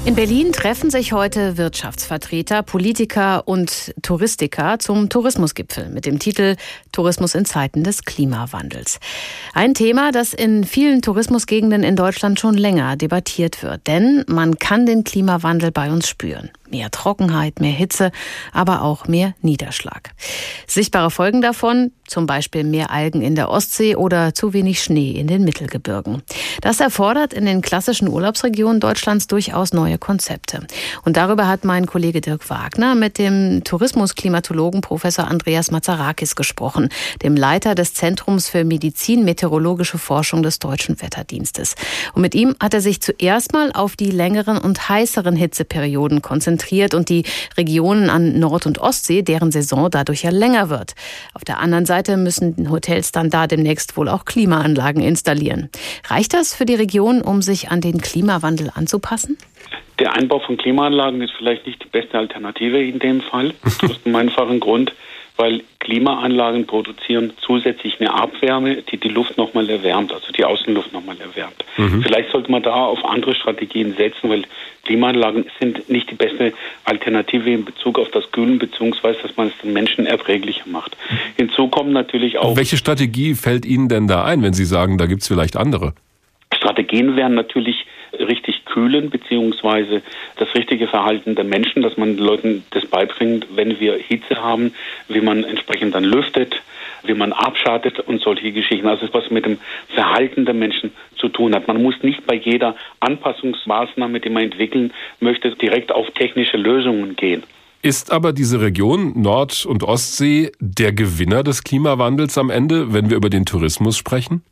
In 0.05 0.15
Berlin 0.15 0.53
treffen 0.53 0.89
sich 0.89 1.11
heute 1.11 1.57
Wirtschaftsvertreter, 1.57 2.63
Politiker 2.63 3.47
und 3.47 3.93
Touristiker 4.01 4.79
zum 4.79 5.09
Tourismusgipfel 5.09 5.89
mit 5.89 6.05
dem 6.05 6.19
Titel 6.19 6.55
Tourismus 6.91 7.35
in 7.35 7.45
Zeiten 7.45 7.83
des 7.83 8.05
Klimawandels. 8.05 8.99
Ein 9.53 9.73
Thema, 9.73 10.11
das 10.11 10.33
in 10.33 10.63
vielen 10.63 11.01
Tourismusgegenden 11.01 11.83
in 11.83 11.95
Deutschland 11.95 12.39
schon 12.39 12.55
länger 12.55 12.95
debattiert 12.95 13.61
wird, 13.61 13.85
denn 13.87 14.23
man 14.27 14.57
kann 14.57 14.85
den 14.85 15.03
Klimawandel 15.03 15.71
bei 15.71 15.91
uns 15.91 16.07
spüren. 16.07 16.49
Mehr 16.71 16.91
Trockenheit, 16.91 17.59
mehr 17.59 17.71
Hitze, 17.71 18.11
aber 18.53 18.83
auch 18.83 19.07
mehr 19.07 19.33
Niederschlag. 19.41 20.11
Sichtbare 20.67 21.09
Folgen 21.09 21.41
davon, 21.41 21.91
zum 22.05 22.27
Beispiel 22.27 22.63
mehr 22.63 22.91
Algen 22.91 23.21
in 23.23 23.33
der 23.33 23.49
Ostsee 23.49 23.95
oder 23.95 24.35
zu 24.35 24.53
wenig 24.53 24.83
Schnee 24.83 25.11
in 25.11 25.25
den 25.25 25.43
Mittelgebirgen. 25.43 26.21
Das 26.61 26.79
erfordert 26.79 27.33
in 27.33 27.45
den 27.45 27.61
klassischen 27.61 28.07
Urlaubsregionen 28.07 28.79
Deutschlands 28.79 29.25
durchaus 29.25 29.73
neue 29.73 29.97
Konzepte. 29.97 30.67
Und 31.05 31.17
darüber 31.17 31.47
hat 31.47 31.65
mein 31.65 31.87
Kollege 31.87 32.21
Dirk 32.21 32.49
Wagner 32.51 32.93
mit 32.93 33.17
dem 33.17 33.63
Tourismusklimatologen 33.63 34.81
Professor 34.81 35.27
Andreas 35.27 35.71
Mazarakis 35.71 36.35
gesprochen, 36.35 36.89
dem 37.23 37.35
Leiter 37.35 37.73
des 37.73 37.95
Zentrums 37.95 38.47
für 38.47 38.63
Medizin-Meteorologische 38.63 39.97
Forschung 39.97 40.43
des 40.43 40.59
Deutschen 40.59 41.01
Wetterdienstes. 41.01 41.73
Und 42.13 42.21
mit 42.21 42.35
ihm 42.35 42.55
hat 42.59 42.75
er 42.75 42.81
sich 42.81 43.01
zuerst 43.01 43.53
mal 43.53 43.71
auf 43.71 43.95
die 43.95 44.11
längeren 44.11 44.59
und 44.59 44.87
heißeren 44.87 45.35
Hitzeperioden 45.35 46.21
konzentriert 46.21 46.58
und 46.93 47.09
die 47.09 47.23
Regionen 47.57 48.09
an 48.09 48.39
Nord- 48.39 48.65
und 48.65 48.79
Ostsee, 48.79 49.21
deren 49.21 49.51
Saison 49.51 49.89
dadurch 49.89 50.23
ja 50.23 50.29
länger 50.29 50.69
wird. 50.69 50.93
Auf 51.33 51.43
der 51.43 51.59
anderen 51.59 51.85
Seite 51.85 52.17
müssen 52.17 52.69
Hotels 52.69 53.11
dann 53.11 53.29
da 53.29 53.47
demnächst 53.47 53.97
wohl 53.97 54.09
auch 54.09 54.25
Klimaanlagen 54.25 55.01
installieren. 55.01 55.69
Reicht 56.07 56.33
das 56.33 56.55
für 56.55 56.65
die 56.65 56.75
Region, 56.75 57.21
um 57.21 57.41
sich 57.41 57.69
an 57.69 57.81
den 57.81 57.99
Klimawandel 57.99 58.71
anzupassen? 58.73 59.37
Der 59.99 60.13
Einbau 60.13 60.39
von 60.39 60.57
Klimaanlagen 60.57 61.21
ist 61.21 61.33
vielleicht 61.37 61.65
nicht 61.65 61.83
die 61.83 61.89
beste 61.89 62.17
Alternative 62.17 62.81
in 62.81 62.99
dem 62.99 63.21
Fall. 63.21 63.53
Aus 63.83 64.01
dem 64.03 64.15
einfachen 64.15 64.59
Grund, 64.59 64.93
weil 65.39 65.61
Klimaanlagen 65.79 66.67
produzieren 66.67 67.31
zusätzlich 67.39 67.99
eine 68.01 68.13
Abwärme, 68.13 68.81
die 68.81 68.97
die 68.97 69.07
Luft 69.07 69.37
nochmal 69.37 69.69
erwärmt, 69.69 70.11
also 70.11 70.33
die 70.33 70.43
Außenluft 70.43 70.91
nochmal 70.91 71.15
erwärmt. 71.21 71.55
Mhm. 71.77 72.03
Vielleicht 72.03 72.31
sollte 72.31 72.51
man 72.51 72.61
da 72.61 72.73
auf 72.73 73.05
andere 73.05 73.33
Strategien 73.33 73.95
setzen, 73.95 74.29
weil 74.29 74.43
Klimaanlagen 74.83 75.45
sind 75.57 75.89
nicht 75.89 76.11
die 76.11 76.15
beste 76.15 76.51
Alternative 76.83 77.49
in 77.49 77.63
Bezug 77.63 77.97
auf 77.97 78.11
das 78.11 78.29
Kühlen, 78.31 78.59
beziehungsweise 78.59 79.19
dass 79.21 79.37
man 79.37 79.47
es 79.47 79.53
den 79.63 79.71
Menschen 79.71 80.05
erträglicher 80.05 80.67
macht. 80.67 80.97
Hinzu 81.37 81.69
kommen 81.69 81.93
natürlich 81.93 82.37
auch. 82.37 82.57
Welche 82.57 82.75
Strategie 82.75 83.33
fällt 83.33 83.65
Ihnen 83.65 83.87
denn 83.87 84.07
da 84.07 84.25
ein, 84.25 84.43
wenn 84.43 84.53
Sie 84.53 84.65
sagen, 84.65 84.97
da 84.97 85.05
gibt 85.05 85.21
es 85.21 85.29
vielleicht 85.29 85.55
andere? 85.55 85.93
Strategien 86.53 87.15
wären 87.15 87.35
natürlich 87.35 87.85
richtig 88.13 88.58
kühlen, 88.73 89.09
beziehungsweise 89.09 90.01
das 90.37 90.53
richtige 90.55 90.87
Verhalten 90.87 91.35
der 91.35 91.43
Menschen, 91.43 91.81
dass 91.81 91.97
man 91.97 92.17
Leuten 92.17 92.63
das 92.71 92.85
beibringt, 92.85 93.47
wenn 93.55 93.79
wir 93.79 93.95
Hitze 93.95 94.41
haben, 94.41 94.73
wie 95.07 95.21
man 95.21 95.43
entsprechend 95.43 95.95
dann 95.95 96.03
lüftet, 96.03 96.55
wie 97.03 97.13
man 97.13 97.33
abschattet 97.33 97.99
und 97.99 98.21
solche 98.21 98.51
Geschichten. 98.51 98.87
Also 98.87 99.07
was 99.11 99.29
mit 99.29 99.45
dem 99.45 99.57
Verhalten 99.93 100.45
der 100.45 100.53
Menschen 100.53 100.91
zu 101.17 101.29
tun 101.29 101.53
hat. 101.55 101.67
Man 101.67 101.81
muss 101.81 101.95
nicht 102.01 102.25
bei 102.25 102.35
jeder 102.35 102.75
Anpassungsmaßnahme, 102.99 104.19
die 104.19 104.29
man 104.29 104.43
entwickeln 104.43 104.93
möchte, 105.19 105.51
direkt 105.55 105.91
auf 105.91 106.09
technische 106.11 106.57
Lösungen 106.57 107.15
gehen. 107.15 107.43
Ist 107.81 108.11
aber 108.11 108.33
diese 108.33 108.59
Region 108.59 109.21
Nord- 109.21 109.65
und 109.65 109.83
Ostsee 109.83 110.51
der 110.59 110.91
Gewinner 110.91 111.43
des 111.43 111.63
Klimawandels 111.63 112.37
am 112.37 112.49
Ende, 112.49 112.93
wenn 112.93 113.09
wir 113.09 113.15
über 113.15 113.29
den 113.29 113.45
Tourismus 113.45 113.97
sprechen? 113.97 114.43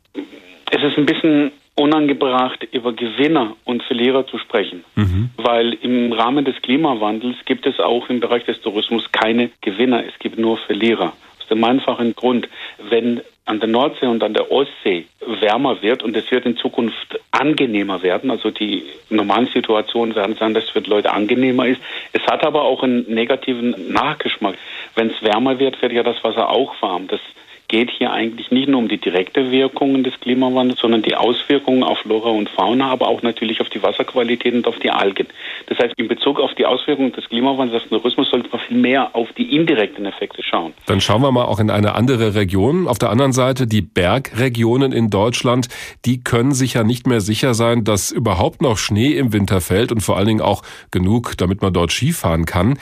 Es 0.70 0.82
ist 0.82 0.96
ein 0.96 1.04
bisschen 1.04 1.50
unangebracht, 1.78 2.66
über 2.72 2.92
Gewinner 2.92 3.56
und 3.64 3.82
Verlierer 3.84 4.26
zu 4.26 4.38
sprechen. 4.38 4.84
Mhm. 4.96 5.30
Weil 5.36 5.74
im 5.74 6.12
Rahmen 6.12 6.44
des 6.44 6.60
Klimawandels 6.62 7.36
gibt 7.44 7.66
es 7.66 7.78
auch 7.78 8.08
im 8.08 8.20
Bereich 8.20 8.44
des 8.44 8.60
Tourismus 8.60 9.10
keine 9.12 9.50
Gewinner, 9.60 10.04
es 10.04 10.18
gibt 10.18 10.38
nur 10.38 10.58
Verlierer. 10.58 11.12
Aus 11.40 11.46
dem 11.48 11.62
einfachen 11.64 12.14
Grund, 12.14 12.48
wenn 12.90 13.20
an 13.44 13.60
der 13.60 13.68
Nordsee 13.68 14.06
und 14.06 14.22
an 14.22 14.34
der 14.34 14.52
Ostsee 14.52 15.06
wärmer 15.40 15.80
wird 15.80 16.02
und 16.02 16.14
es 16.14 16.30
wird 16.30 16.44
in 16.44 16.58
Zukunft 16.58 17.18
angenehmer 17.30 18.02
werden, 18.02 18.30
also 18.30 18.50
die 18.50 18.82
normalen 19.08 19.46
Situationen 19.46 20.14
werden 20.14 20.36
sein, 20.38 20.52
dass 20.52 20.64
es 20.64 20.70
für 20.70 20.82
die 20.82 20.90
Leute 20.90 21.12
angenehmer 21.12 21.66
ist. 21.66 21.80
Es 22.12 22.22
hat 22.26 22.44
aber 22.44 22.62
auch 22.62 22.82
einen 22.82 23.06
negativen 23.08 23.74
Nachgeschmack. 23.90 24.56
Wenn 24.96 25.10
es 25.10 25.22
wärmer 25.22 25.58
wird, 25.58 25.80
wird 25.80 25.92
ja 25.92 26.02
das 26.02 26.22
Wasser 26.22 26.50
auch 26.50 26.74
warm. 26.82 27.06
Das 27.08 27.20
geht 27.68 27.90
hier 27.90 28.10
eigentlich 28.12 28.50
nicht 28.50 28.68
nur 28.68 28.80
um 28.80 28.88
die 28.88 28.96
direkte 28.96 29.50
Wirkungen 29.50 30.02
des 30.02 30.18
Klimawandels, 30.20 30.80
sondern 30.80 31.02
die 31.02 31.14
Auswirkungen 31.14 31.82
auf 31.82 31.98
Flora 31.98 32.30
und 32.30 32.48
Fauna, 32.48 32.90
aber 32.90 33.08
auch 33.08 33.22
natürlich 33.22 33.60
auf 33.60 33.68
die 33.68 33.82
Wasserqualität 33.82 34.54
und 34.54 34.66
auf 34.66 34.78
die 34.78 34.90
Algen. 34.90 35.26
Das 35.66 35.78
heißt, 35.78 35.94
in 35.98 36.08
Bezug 36.08 36.40
auf 36.40 36.54
die 36.54 36.64
Auswirkungen 36.64 37.12
des 37.12 37.28
Klimawandels 37.28 37.82
auf 37.82 37.88
den 37.88 37.98
Tourismus 37.98 38.30
sollte 38.30 38.48
man 38.50 38.60
viel 38.60 38.78
mehr 38.78 39.14
auf 39.14 39.28
die 39.34 39.54
indirekten 39.54 40.06
Effekte 40.06 40.42
schauen. 40.42 40.72
Dann 40.86 41.00
schauen 41.00 41.20
wir 41.20 41.30
mal 41.30 41.44
auch 41.44 41.60
in 41.60 41.70
eine 41.70 41.94
andere 41.94 42.34
Region. 42.34 42.88
Auf 42.88 42.98
der 42.98 43.10
anderen 43.10 43.32
Seite 43.32 43.66
die 43.66 43.82
Bergregionen 43.82 44.92
in 44.92 45.10
Deutschland, 45.10 45.68
die 46.06 46.24
können 46.24 46.52
sich 46.52 46.74
ja 46.74 46.84
nicht 46.84 47.06
mehr 47.06 47.20
sicher 47.20 47.52
sein, 47.52 47.84
dass 47.84 48.10
überhaupt 48.10 48.62
noch 48.62 48.78
Schnee 48.78 49.12
im 49.12 49.34
Winter 49.34 49.60
fällt 49.60 49.92
und 49.92 50.00
vor 50.00 50.16
allen 50.16 50.26
Dingen 50.26 50.40
auch 50.40 50.62
genug, 50.90 51.36
damit 51.36 51.60
man 51.60 51.72
dort 51.74 51.92
Skifahren 51.92 52.46
kann. 52.46 52.78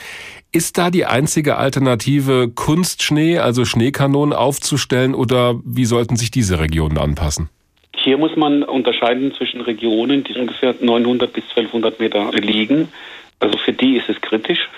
Ist 0.51 0.77
da 0.77 0.89
die 0.89 1.05
einzige 1.05 1.57
Alternative 1.57 2.49
Kunstschnee, 2.53 3.39
also 3.39 3.65
Schneekanonen 3.65 4.33
aufzustellen 4.33 5.13
oder 5.13 5.59
wie 5.65 5.85
sollten 5.85 6.15
sich 6.15 6.31
diese 6.31 6.59
Regionen 6.59 6.97
anpassen? 6.97 7.49
Hier 7.95 8.17
muss 8.17 8.35
man 8.37 8.63
unterscheiden 8.63 9.33
zwischen 9.33 9.59
Regionen, 9.59 10.23
die 10.23 10.33
ungefähr 10.33 10.73
900 10.79 11.33
bis 11.33 11.43
1200 11.49 11.99
Meter 11.99 12.31
liegen. 12.31 12.87
Also 13.39 13.57
für 13.57 13.73
die 13.73 13.97
ist 13.97 14.07
es 14.09 14.21
kritisch. 14.21 14.69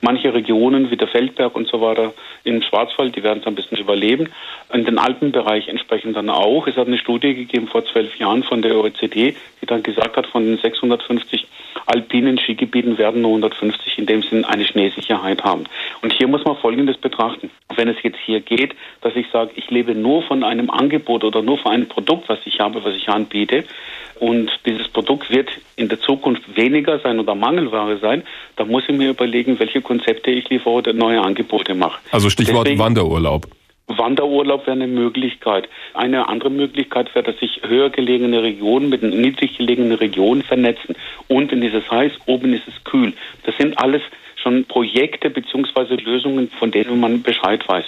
Manche 0.00 0.32
Regionen 0.32 0.90
wie 0.90 0.96
der 0.96 1.08
Feldberg 1.08 1.54
und 1.56 1.68
so 1.68 1.80
weiter 1.80 2.12
im 2.44 2.62
Schwarzwald, 2.62 3.16
die 3.16 3.22
werden 3.22 3.40
es 3.40 3.46
ein 3.46 3.54
bisschen 3.54 3.78
überleben. 3.78 4.28
In 4.72 4.84
den 4.84 4.98
Alpenbereich 4.98 5.68
entsprechend 5.68 6.16
dann 6.16 6.30
auch. 6.30 6.66
Es 6.66 6.76
hat 6.76 6.86
eine 6.86 6.98
Studie 6.98 7.34
gegeben 7.34 7.66
vor 7.66 7.84
zwölf 7.84 8.16
Jahren 8.16 8.42
von 8.44 8.62
der 8.62 8.76
OECD, 8.76 9.34
die 9.60 9.66
dann 9.66 9.82
gesagt 9.82 10.16
hat, 10.16 10.26
von 10.26 10.44
den 10.44 10.58
650 10.58 11.46
alpinen 11.86 12.38
Skigebieten 12.38 12.98
werden 12.98 13.22
nur 13.22 13.30
150 13.32 13.98
in 13.98 14.06
dem 14.06 14.22
Sinn 14.22 14.44
eine 14.44 14.64
Schneesicherheit 14.64 15.42
haben. 15.44 15.64
Und 16.02 16.12
hier 16.12 16.28
muss 16.28 16.44
man 16.44 16.56
Folgendes 16.56 16.96
betrachten. 16.96 17.50
Wenn 17.74 17.88
es 17.88 17.96
jetzt 18.02 18.18
hier 18.24 18.40
geht, 18.40 18.74
dass 19.00 19.16
ich 19.16 19.26
sage, 19.32 19.52
ich 19.56 19.70
lebe 19.70 19.94
nur 19.94 20.22
von 20.22 20.44
einem 20.44 20.70
Angebot 20.70 21.24
oder 21.24 21.42
nur 21.42 21.58
von 21.58 21.72
einem 21.72 21.88
Produkt, 21.88 22.28
was 22.28 22.38
ich 22.44 22.60
habe, 22.60 22.84
was 22.84 22.94
ich 22.94 23.08
anbiete, 23.08 23.64
und 24.20 24.50
dieses 24.66 24.88
Produkt 24.88 25.30
wird 25.30 25.48
in 25.76 25.88
der 25.88 26.00
Zukunft 26.00 26.56
weniger 26.56 26.98
sein 26.98 27.20
oder 27.20 27.34
Mangelware 27.34 27.98
sein, 27.98 28.24
dann 28.56 28.68
muss 28.68 28.82
ich 28.88 28.96
mir 28.96 29.10
überlegen, 29.10 29.58
welche 29.60 29.80
Konzepte 29.88 30.30
ich 30.30 30.48
liefere 30.50 30.74
oder 30.74 30.92
neue 30.92 31.20
Angebote 31.22 31.74
mache. 31.74 31.98
Also 32.12 32.28
Stichwort 32.28 32.66
Deswegen, 32.66 32.78
Wanderurlaub. 32.78 33.46
Wanderurlaub 33.86 34.66
wäre 34.66 34.76
eine 34.76 34.86
Möglichkeit. 34.86 35.66
Eine 35.94 36.28
andere 36.28 36.50
Möglichkeit 36.50 37.14
wäre, 37.14 37.24
dass 37.24 37.40
sich 37.40 37.62
höher 37.66 37.88
gelegene 37.88 38.42
Regionen 38.42 38.90
mit 38.90 39.02
niedrig 39.02 39.56
gelegenen 39.56 39.92
Regionen 39.92 40.42
vernetzen. 40.42 40.94
Unten 41.26 41.62
ist 41.62 41.74
es 41.74 41.90
heiß, 41.90 42.12
oben 42.26 42.52
ist 42.52 42.68
es 42.68 42.84
kühl. 42.84 43.14
Das 43.44 43.56
sind 43.56 43.78
alles 43.78 44.02
schon 44.42 44.64
Projekte 44.64 45.30
bzw. 45.30 45.96
Lösungen, 45.96 46.50
von 46.58 46.70
denen 46.70 47.00
man 47.00 47.22
Bescheid 47.22 47.66
weiß. 47.68 47.84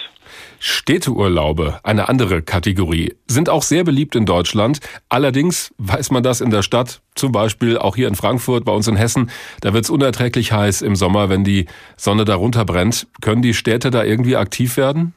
Städteurlaube, 0.59 1.79
eine 1.83 2.07
andere 2.07 2.41
Kategorie, 2.41 3.15
sind 3.27 3.49
auch 3.49 3.63
sehr 3.63 3.83
beliebt 3.83 4.15
in 4.15 4.25
Deutschland. 4.25 4.79
Allerdings 5.09 5.73
weiß 5.77 6.11
man 6.11 6.23
das 6.23 6.41
in 6.41 6.51
der 6.51 6.61
Stadt, 6.61 7.01
zum 7.15 7.31
Beispiel 7.31 7.77
auch 7.77 7.95
hier 7.95 8.07
in 8.07 8.15
Frankfurt, 8.15 8.63
bei 8.63 8.71
uns 8.71 8.87
in 8.87 8.95
Hessen, 8.95 9.31
da 9.61 9.73
wird 9.73 9.85
es 9.85 9.89
unerträglich 9.89 10.51
heiß 10.51 10.81
im 10.83 10.95
Sommer, 10.95 11.29
wenn 11.29 11.43
die 11.43 11.65
Sonne 11.97 12.25
darunter 12.25 12.65
brennt. 12.65 13.07
Können 13.21 13.41
die 13.41 13.53
Städte 13.53 13.89
da 13.91 14.03
irgendwie 14.03 14.35
aktiv 14.35 14.77
werden? 14.77 15.13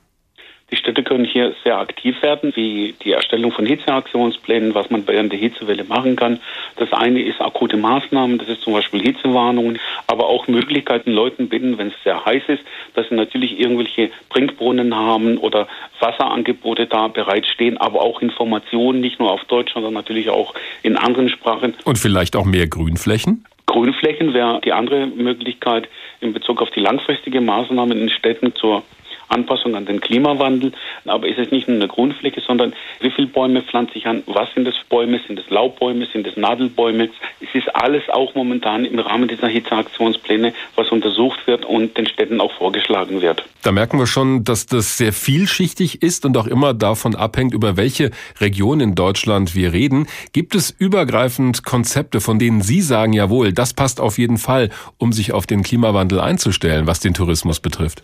Die 0.75 0.81
Städte 0.81 1.05
können 1.05 1.25
hier 1.25 1.55
sehr 1.63 1.79
aktiv 1.79 2.21
werden, 2.21 2.51
wie 2.57 2.97
die 3.05 3.13
Erstellung 3.13 3.53
von 3.53 3.65
Hitzeaktionsplänen, 3.65 4.75
was 4.75 4.91
man 4.91 5.07
während 5.07 5.31
der 5.31 5.39
Hitzewelle 5.39 5.85
machen 5.85 6.17
kann. 6.17 6.41
Das 6.75 6.93
eine 6.93 7.23
ist 7.23 7.41
akute 7.41 7.77
Maßnahmen, 7.77 8.39
das 8.39 8.49
ist 8.49 8.63
zum 8.63 8.73
Beispiel 8.73 9.01
Hitzewarnungen, 9.01 9.79
aber 10.09 10.27
auch 10.27 10.49
Möglichkeiten, 10.49 11.13
Leuten 11.13 11.49
bitten, 11.49 11.79
wenn 11.79 11.89
es 11.89 11.95
sehr 12.03 12.25
heiß 12.25 12.43
ist, 12.49 12.65
dass 12.95 13.09
sie 13.09 13.15
natürlich 13.15 13.61
irgendwelche 13.61 14.11
Trinkbrunnen 14.31 14.97
haben 14.97 15.39
oder 15.39 15.69
Wasserangebote 16.01 16.87
da 16.87 17.07
bereitstehen, 17.07 17.79
aber 17.79 18.01
auch 18.01 18.21
Informationen, 18.21 19.01
nicht 19.01 19.21
nur 19.21 19.31
auf 19.31 19.45
Deutsch, 19.45 19.75
sondern 19.75 19.93
natürlich 19.93 20.29
auch 20.29 20.55
in 20.83 20.97
anderen 20.97 21.29
Sprachen. 21.29 21.75
Und 21.85 22.01
vielleicht 22.01 22.35
auch 22.35 22.47
mehr 22.47 22.67
Grünflächen? 22.67 23.45
Grünflächen 23.67 24.35
wäre 24.35 24.61
die 24.65 24.73
andere 24.73 25.07
Möglichkeit 25.07 25.89
in 26.21 26.33
Bezug 26.33 26.61
auf 26.61 26.71
die 26.73 26.81
langfristige 26.81 27.41
Maßnahmen 27.41 27.97
in 27.97 28.11
Städten 28.11 28.57
zur 28.57 28.83
Anpassung 29.29 29.75
an 29.75 29.87
den 29.87 30.01
Klimawandel. 30.01 30.73
Aber 31.05 31.29
es 31.29 31.39
ist 31.39 31.53
nicht 31.53 31.69
nur 31.69 31.77
eine 31.77 31.89
Grundfläche, 31.89 32.41
sondern 32.41 32.75
wie 33.01 33.11
viele 33.11 33.29
Bäume 33.29 33.63
pflanze 33.63 33.99
ich 33.99 34.07
an? 34.07 34.23
Was 34.27 34.53
sind 34.55 34.65
das 34.67 34.75
Bäume? 34.89 35.21
Sind 35.27 35.39
es 35.39 35.49
Laubbäume? 35.51 36.07
Sind 36.13 36.27
es 36.27 36.37
Nadelbäume? 36.37 37.11
Es 37.41 37.55
ist 37.55 37.75
alles 37.75 38.09
auch 38.09 38.35
momentan 38.35 38.85
im 38.85 38.99
Rahmen 38.99 39.29
dieser 39.29 39.49
Hitzeaktionspläne, 39.49 40.53
was 40.77 40.91
untersucht 40.91 41.47
wird 41.47 41.65
und 41.65 41.97
den 41.97 42.07
Städten 42.07 42.41
auch 42.41 42.53
vorgeschlagen 42.53 43.21
wird. 43.21 43.45
Da 43.63 43.73
merken 43.73 43.99
wir 43.99 44.07
schon, 44.07 44.45
dass 44.45 44.67
das 44.67 44.99
sehr 44.99 45.13
vielschichtig 45.13 46.03
ist 46.03 46.25
und 46.25 46.37
auch 46.37 46.47
immer 46.47 46.75
davon 46.75 47.15
abhängt, 47.15 47.55
über 47.55 47.77
welche 47.77 48.11
Region 48.41 48.81
in 48.81 48.95
Deutschland 48.95 49.55
wir 49.55 49.73
reden. 49.73 50.07
Gibt 50.33 50.55
es 50.55 50.71
übergreifend 50.71 51.65
Konzepte, 51.65 52.21
von 52.21 52.39
denen 52.39 52.61
Sie 52.61 52.81
sagen, 52.81 53.13
jawohl, 53.13 53.53
das 53.53 53.75
passt 53.75 54.01
auf 54.01 54.19
jeden 54.19 54.39
Fall, 54.39 54.71
um 54.99 55.13
sich 55.13 55.33
auf 55.33 55.47
den 55.47 55.63
Klimawandel 55.63 56.21
einzustellen, 56.21 56.87
was 56.87 57.01
den 57.01 57.15
Tourismus 57.15 57.61
betrifft? 57.61 58.03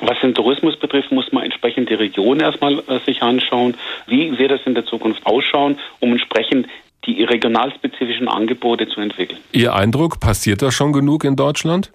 Was 0.00 0.18
den 0.20 0.34
Tourismus 0.34 0.76
betrifft, 0.78 1.12
muss 1.12 1.30
man 1.32 1.44
entsprechend 1.44 1.90
die 1.90 1.94
Region 1.94 2.40
erstmal 2.40 2.78
äh, 2.78 2.98
sich 3.04 3.22
anschauen. 3.22 3.74
Wie 4.06 4.38
wird 4.38 4.50
das 4.50 4.60
in 4.64 4.74
der 4.74 4.86
Zukunft 4.86 5.24
ausschauen, 5.26 5.78
um 6.00 6.12
entsprechend 6.12 6.66
die 7.06 7.24
regionalspezifischen 7.24 8.28
Angebote 8.28 8.88
zu 8.88 9.00
entwickeln. 9.00 9.38
Ihr 9.52 9.74
Eindruck, 9.74 10.20
passiert 10.20 10.62
da 10.62 10.70
schon 10.70 10.92
genug 10.92 11.24
in 11.24 11.36
Deutschland? 11.36 11.90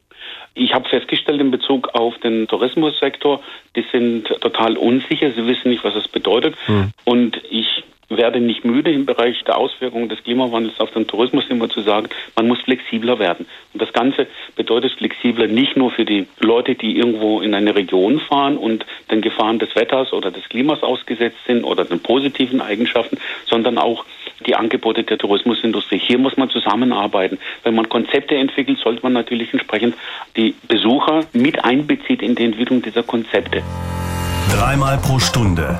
Ich 0.56 0.74
habe 0.74 0.88
festgestellt 0.88 1.41
in 1.41 1.52
Bezug 1.52 1.89
auf 1.94 2.18
den 2.20 2.48
Tourismussektor, 2.48 3.41
die 3.76 3.84
sind 3.91 4.28
total 4.39 4.78
unsicher, 4.78 5.30
sie 5.32 5.46
wissen 5.46 5.70
nicht, 5.70 5.84
was 5.84 5.96
es 5.96 6.08
bedeutet. 6.08 6.56
Hm. 6.65 6.91
Und 7.04 7.41
ich 7.50 7.75
werde 8.17 8.39
nicht 8.39 8.65
müde, 8.65 8.91
im 8.91 9.06
Bereich 9.06 9.43
der 9.43 9.58
Auswirkungen 9.58 10.10
des 10.10 10.23
Klimawandels 10.23 10.80
auf 10.80 10.91
den 10.91 11.08
Tourismus 11.08 11.45
immer 11.49 11.69
zu 11.69 11.82
sagen, 11.82 12.10
man 12.36 12.47
muss 12.47 12.62
flexibler 12.62 13.19
werden. 13.19 13.45
Und 13.73 13.82
das 13.82 13.93
Ganze 13.93 14.28
bedeutet 14.56 14.93
flexibler 14.93 15.47
nicht 15.47 15.75
nur 15.75 15.91
für 15.91 16.06
die 16.06 16.28
Leute, 16.39 16.75
die 16.75 16.97
irgendwo 16.97 17.41
in 17.41 17.54
eine 17.54 17.75
Region 17.75 18.19
fahren 18.19 18.58
und 18.58 18.86
den 19.12 19.21
Gefahren 19.21 19.60
des 19.60 19.75
Wetters 19.75 20.13
oder 20.13 20.32
des 20.32 20.47
Klimas 20.49 20.84
ausgesetzt 20.84 21.38
sind 21.47 21.63
oder 21.63 21.86
den 21.86 21.99
positiven 21.99 22.62
Eigenschaften, 22.62 23.17
sondern 23.45 23.78
auch 23.78 24.06
die 24.45 24.56
Angebote 24.56 25.04
der 25.04 25.17
Tourismusindustrie. 25.17 25.99
Hier 25.99 26.17
muss 26.17 26.38
man 26.38 26.49
zusammenarbeiten. 26.49 27.39
Wenn 27.63 27.75
man 27.75 27.89
Konzepte 27.89 28.36
entwickelt, 28.36 28.80
sollte 28.80 29.01
man 29.04 29.13
natürlich 29.13 29.54
entsprechend 29.54 29.95
die 30.36 30.56
Besucher 30.67 31.25
mit 31.34 31.63
einbeziehen 31.63 32.19
in 32.19 32.36
die 32.36 32.45
Entwicklung 32.45 32.82
dieser 32.82 33.04
Konzepte. 33.04 33.63
Dreimal 34.51 34.97
pro 34.97 35.19
Stunde 35.19 35.80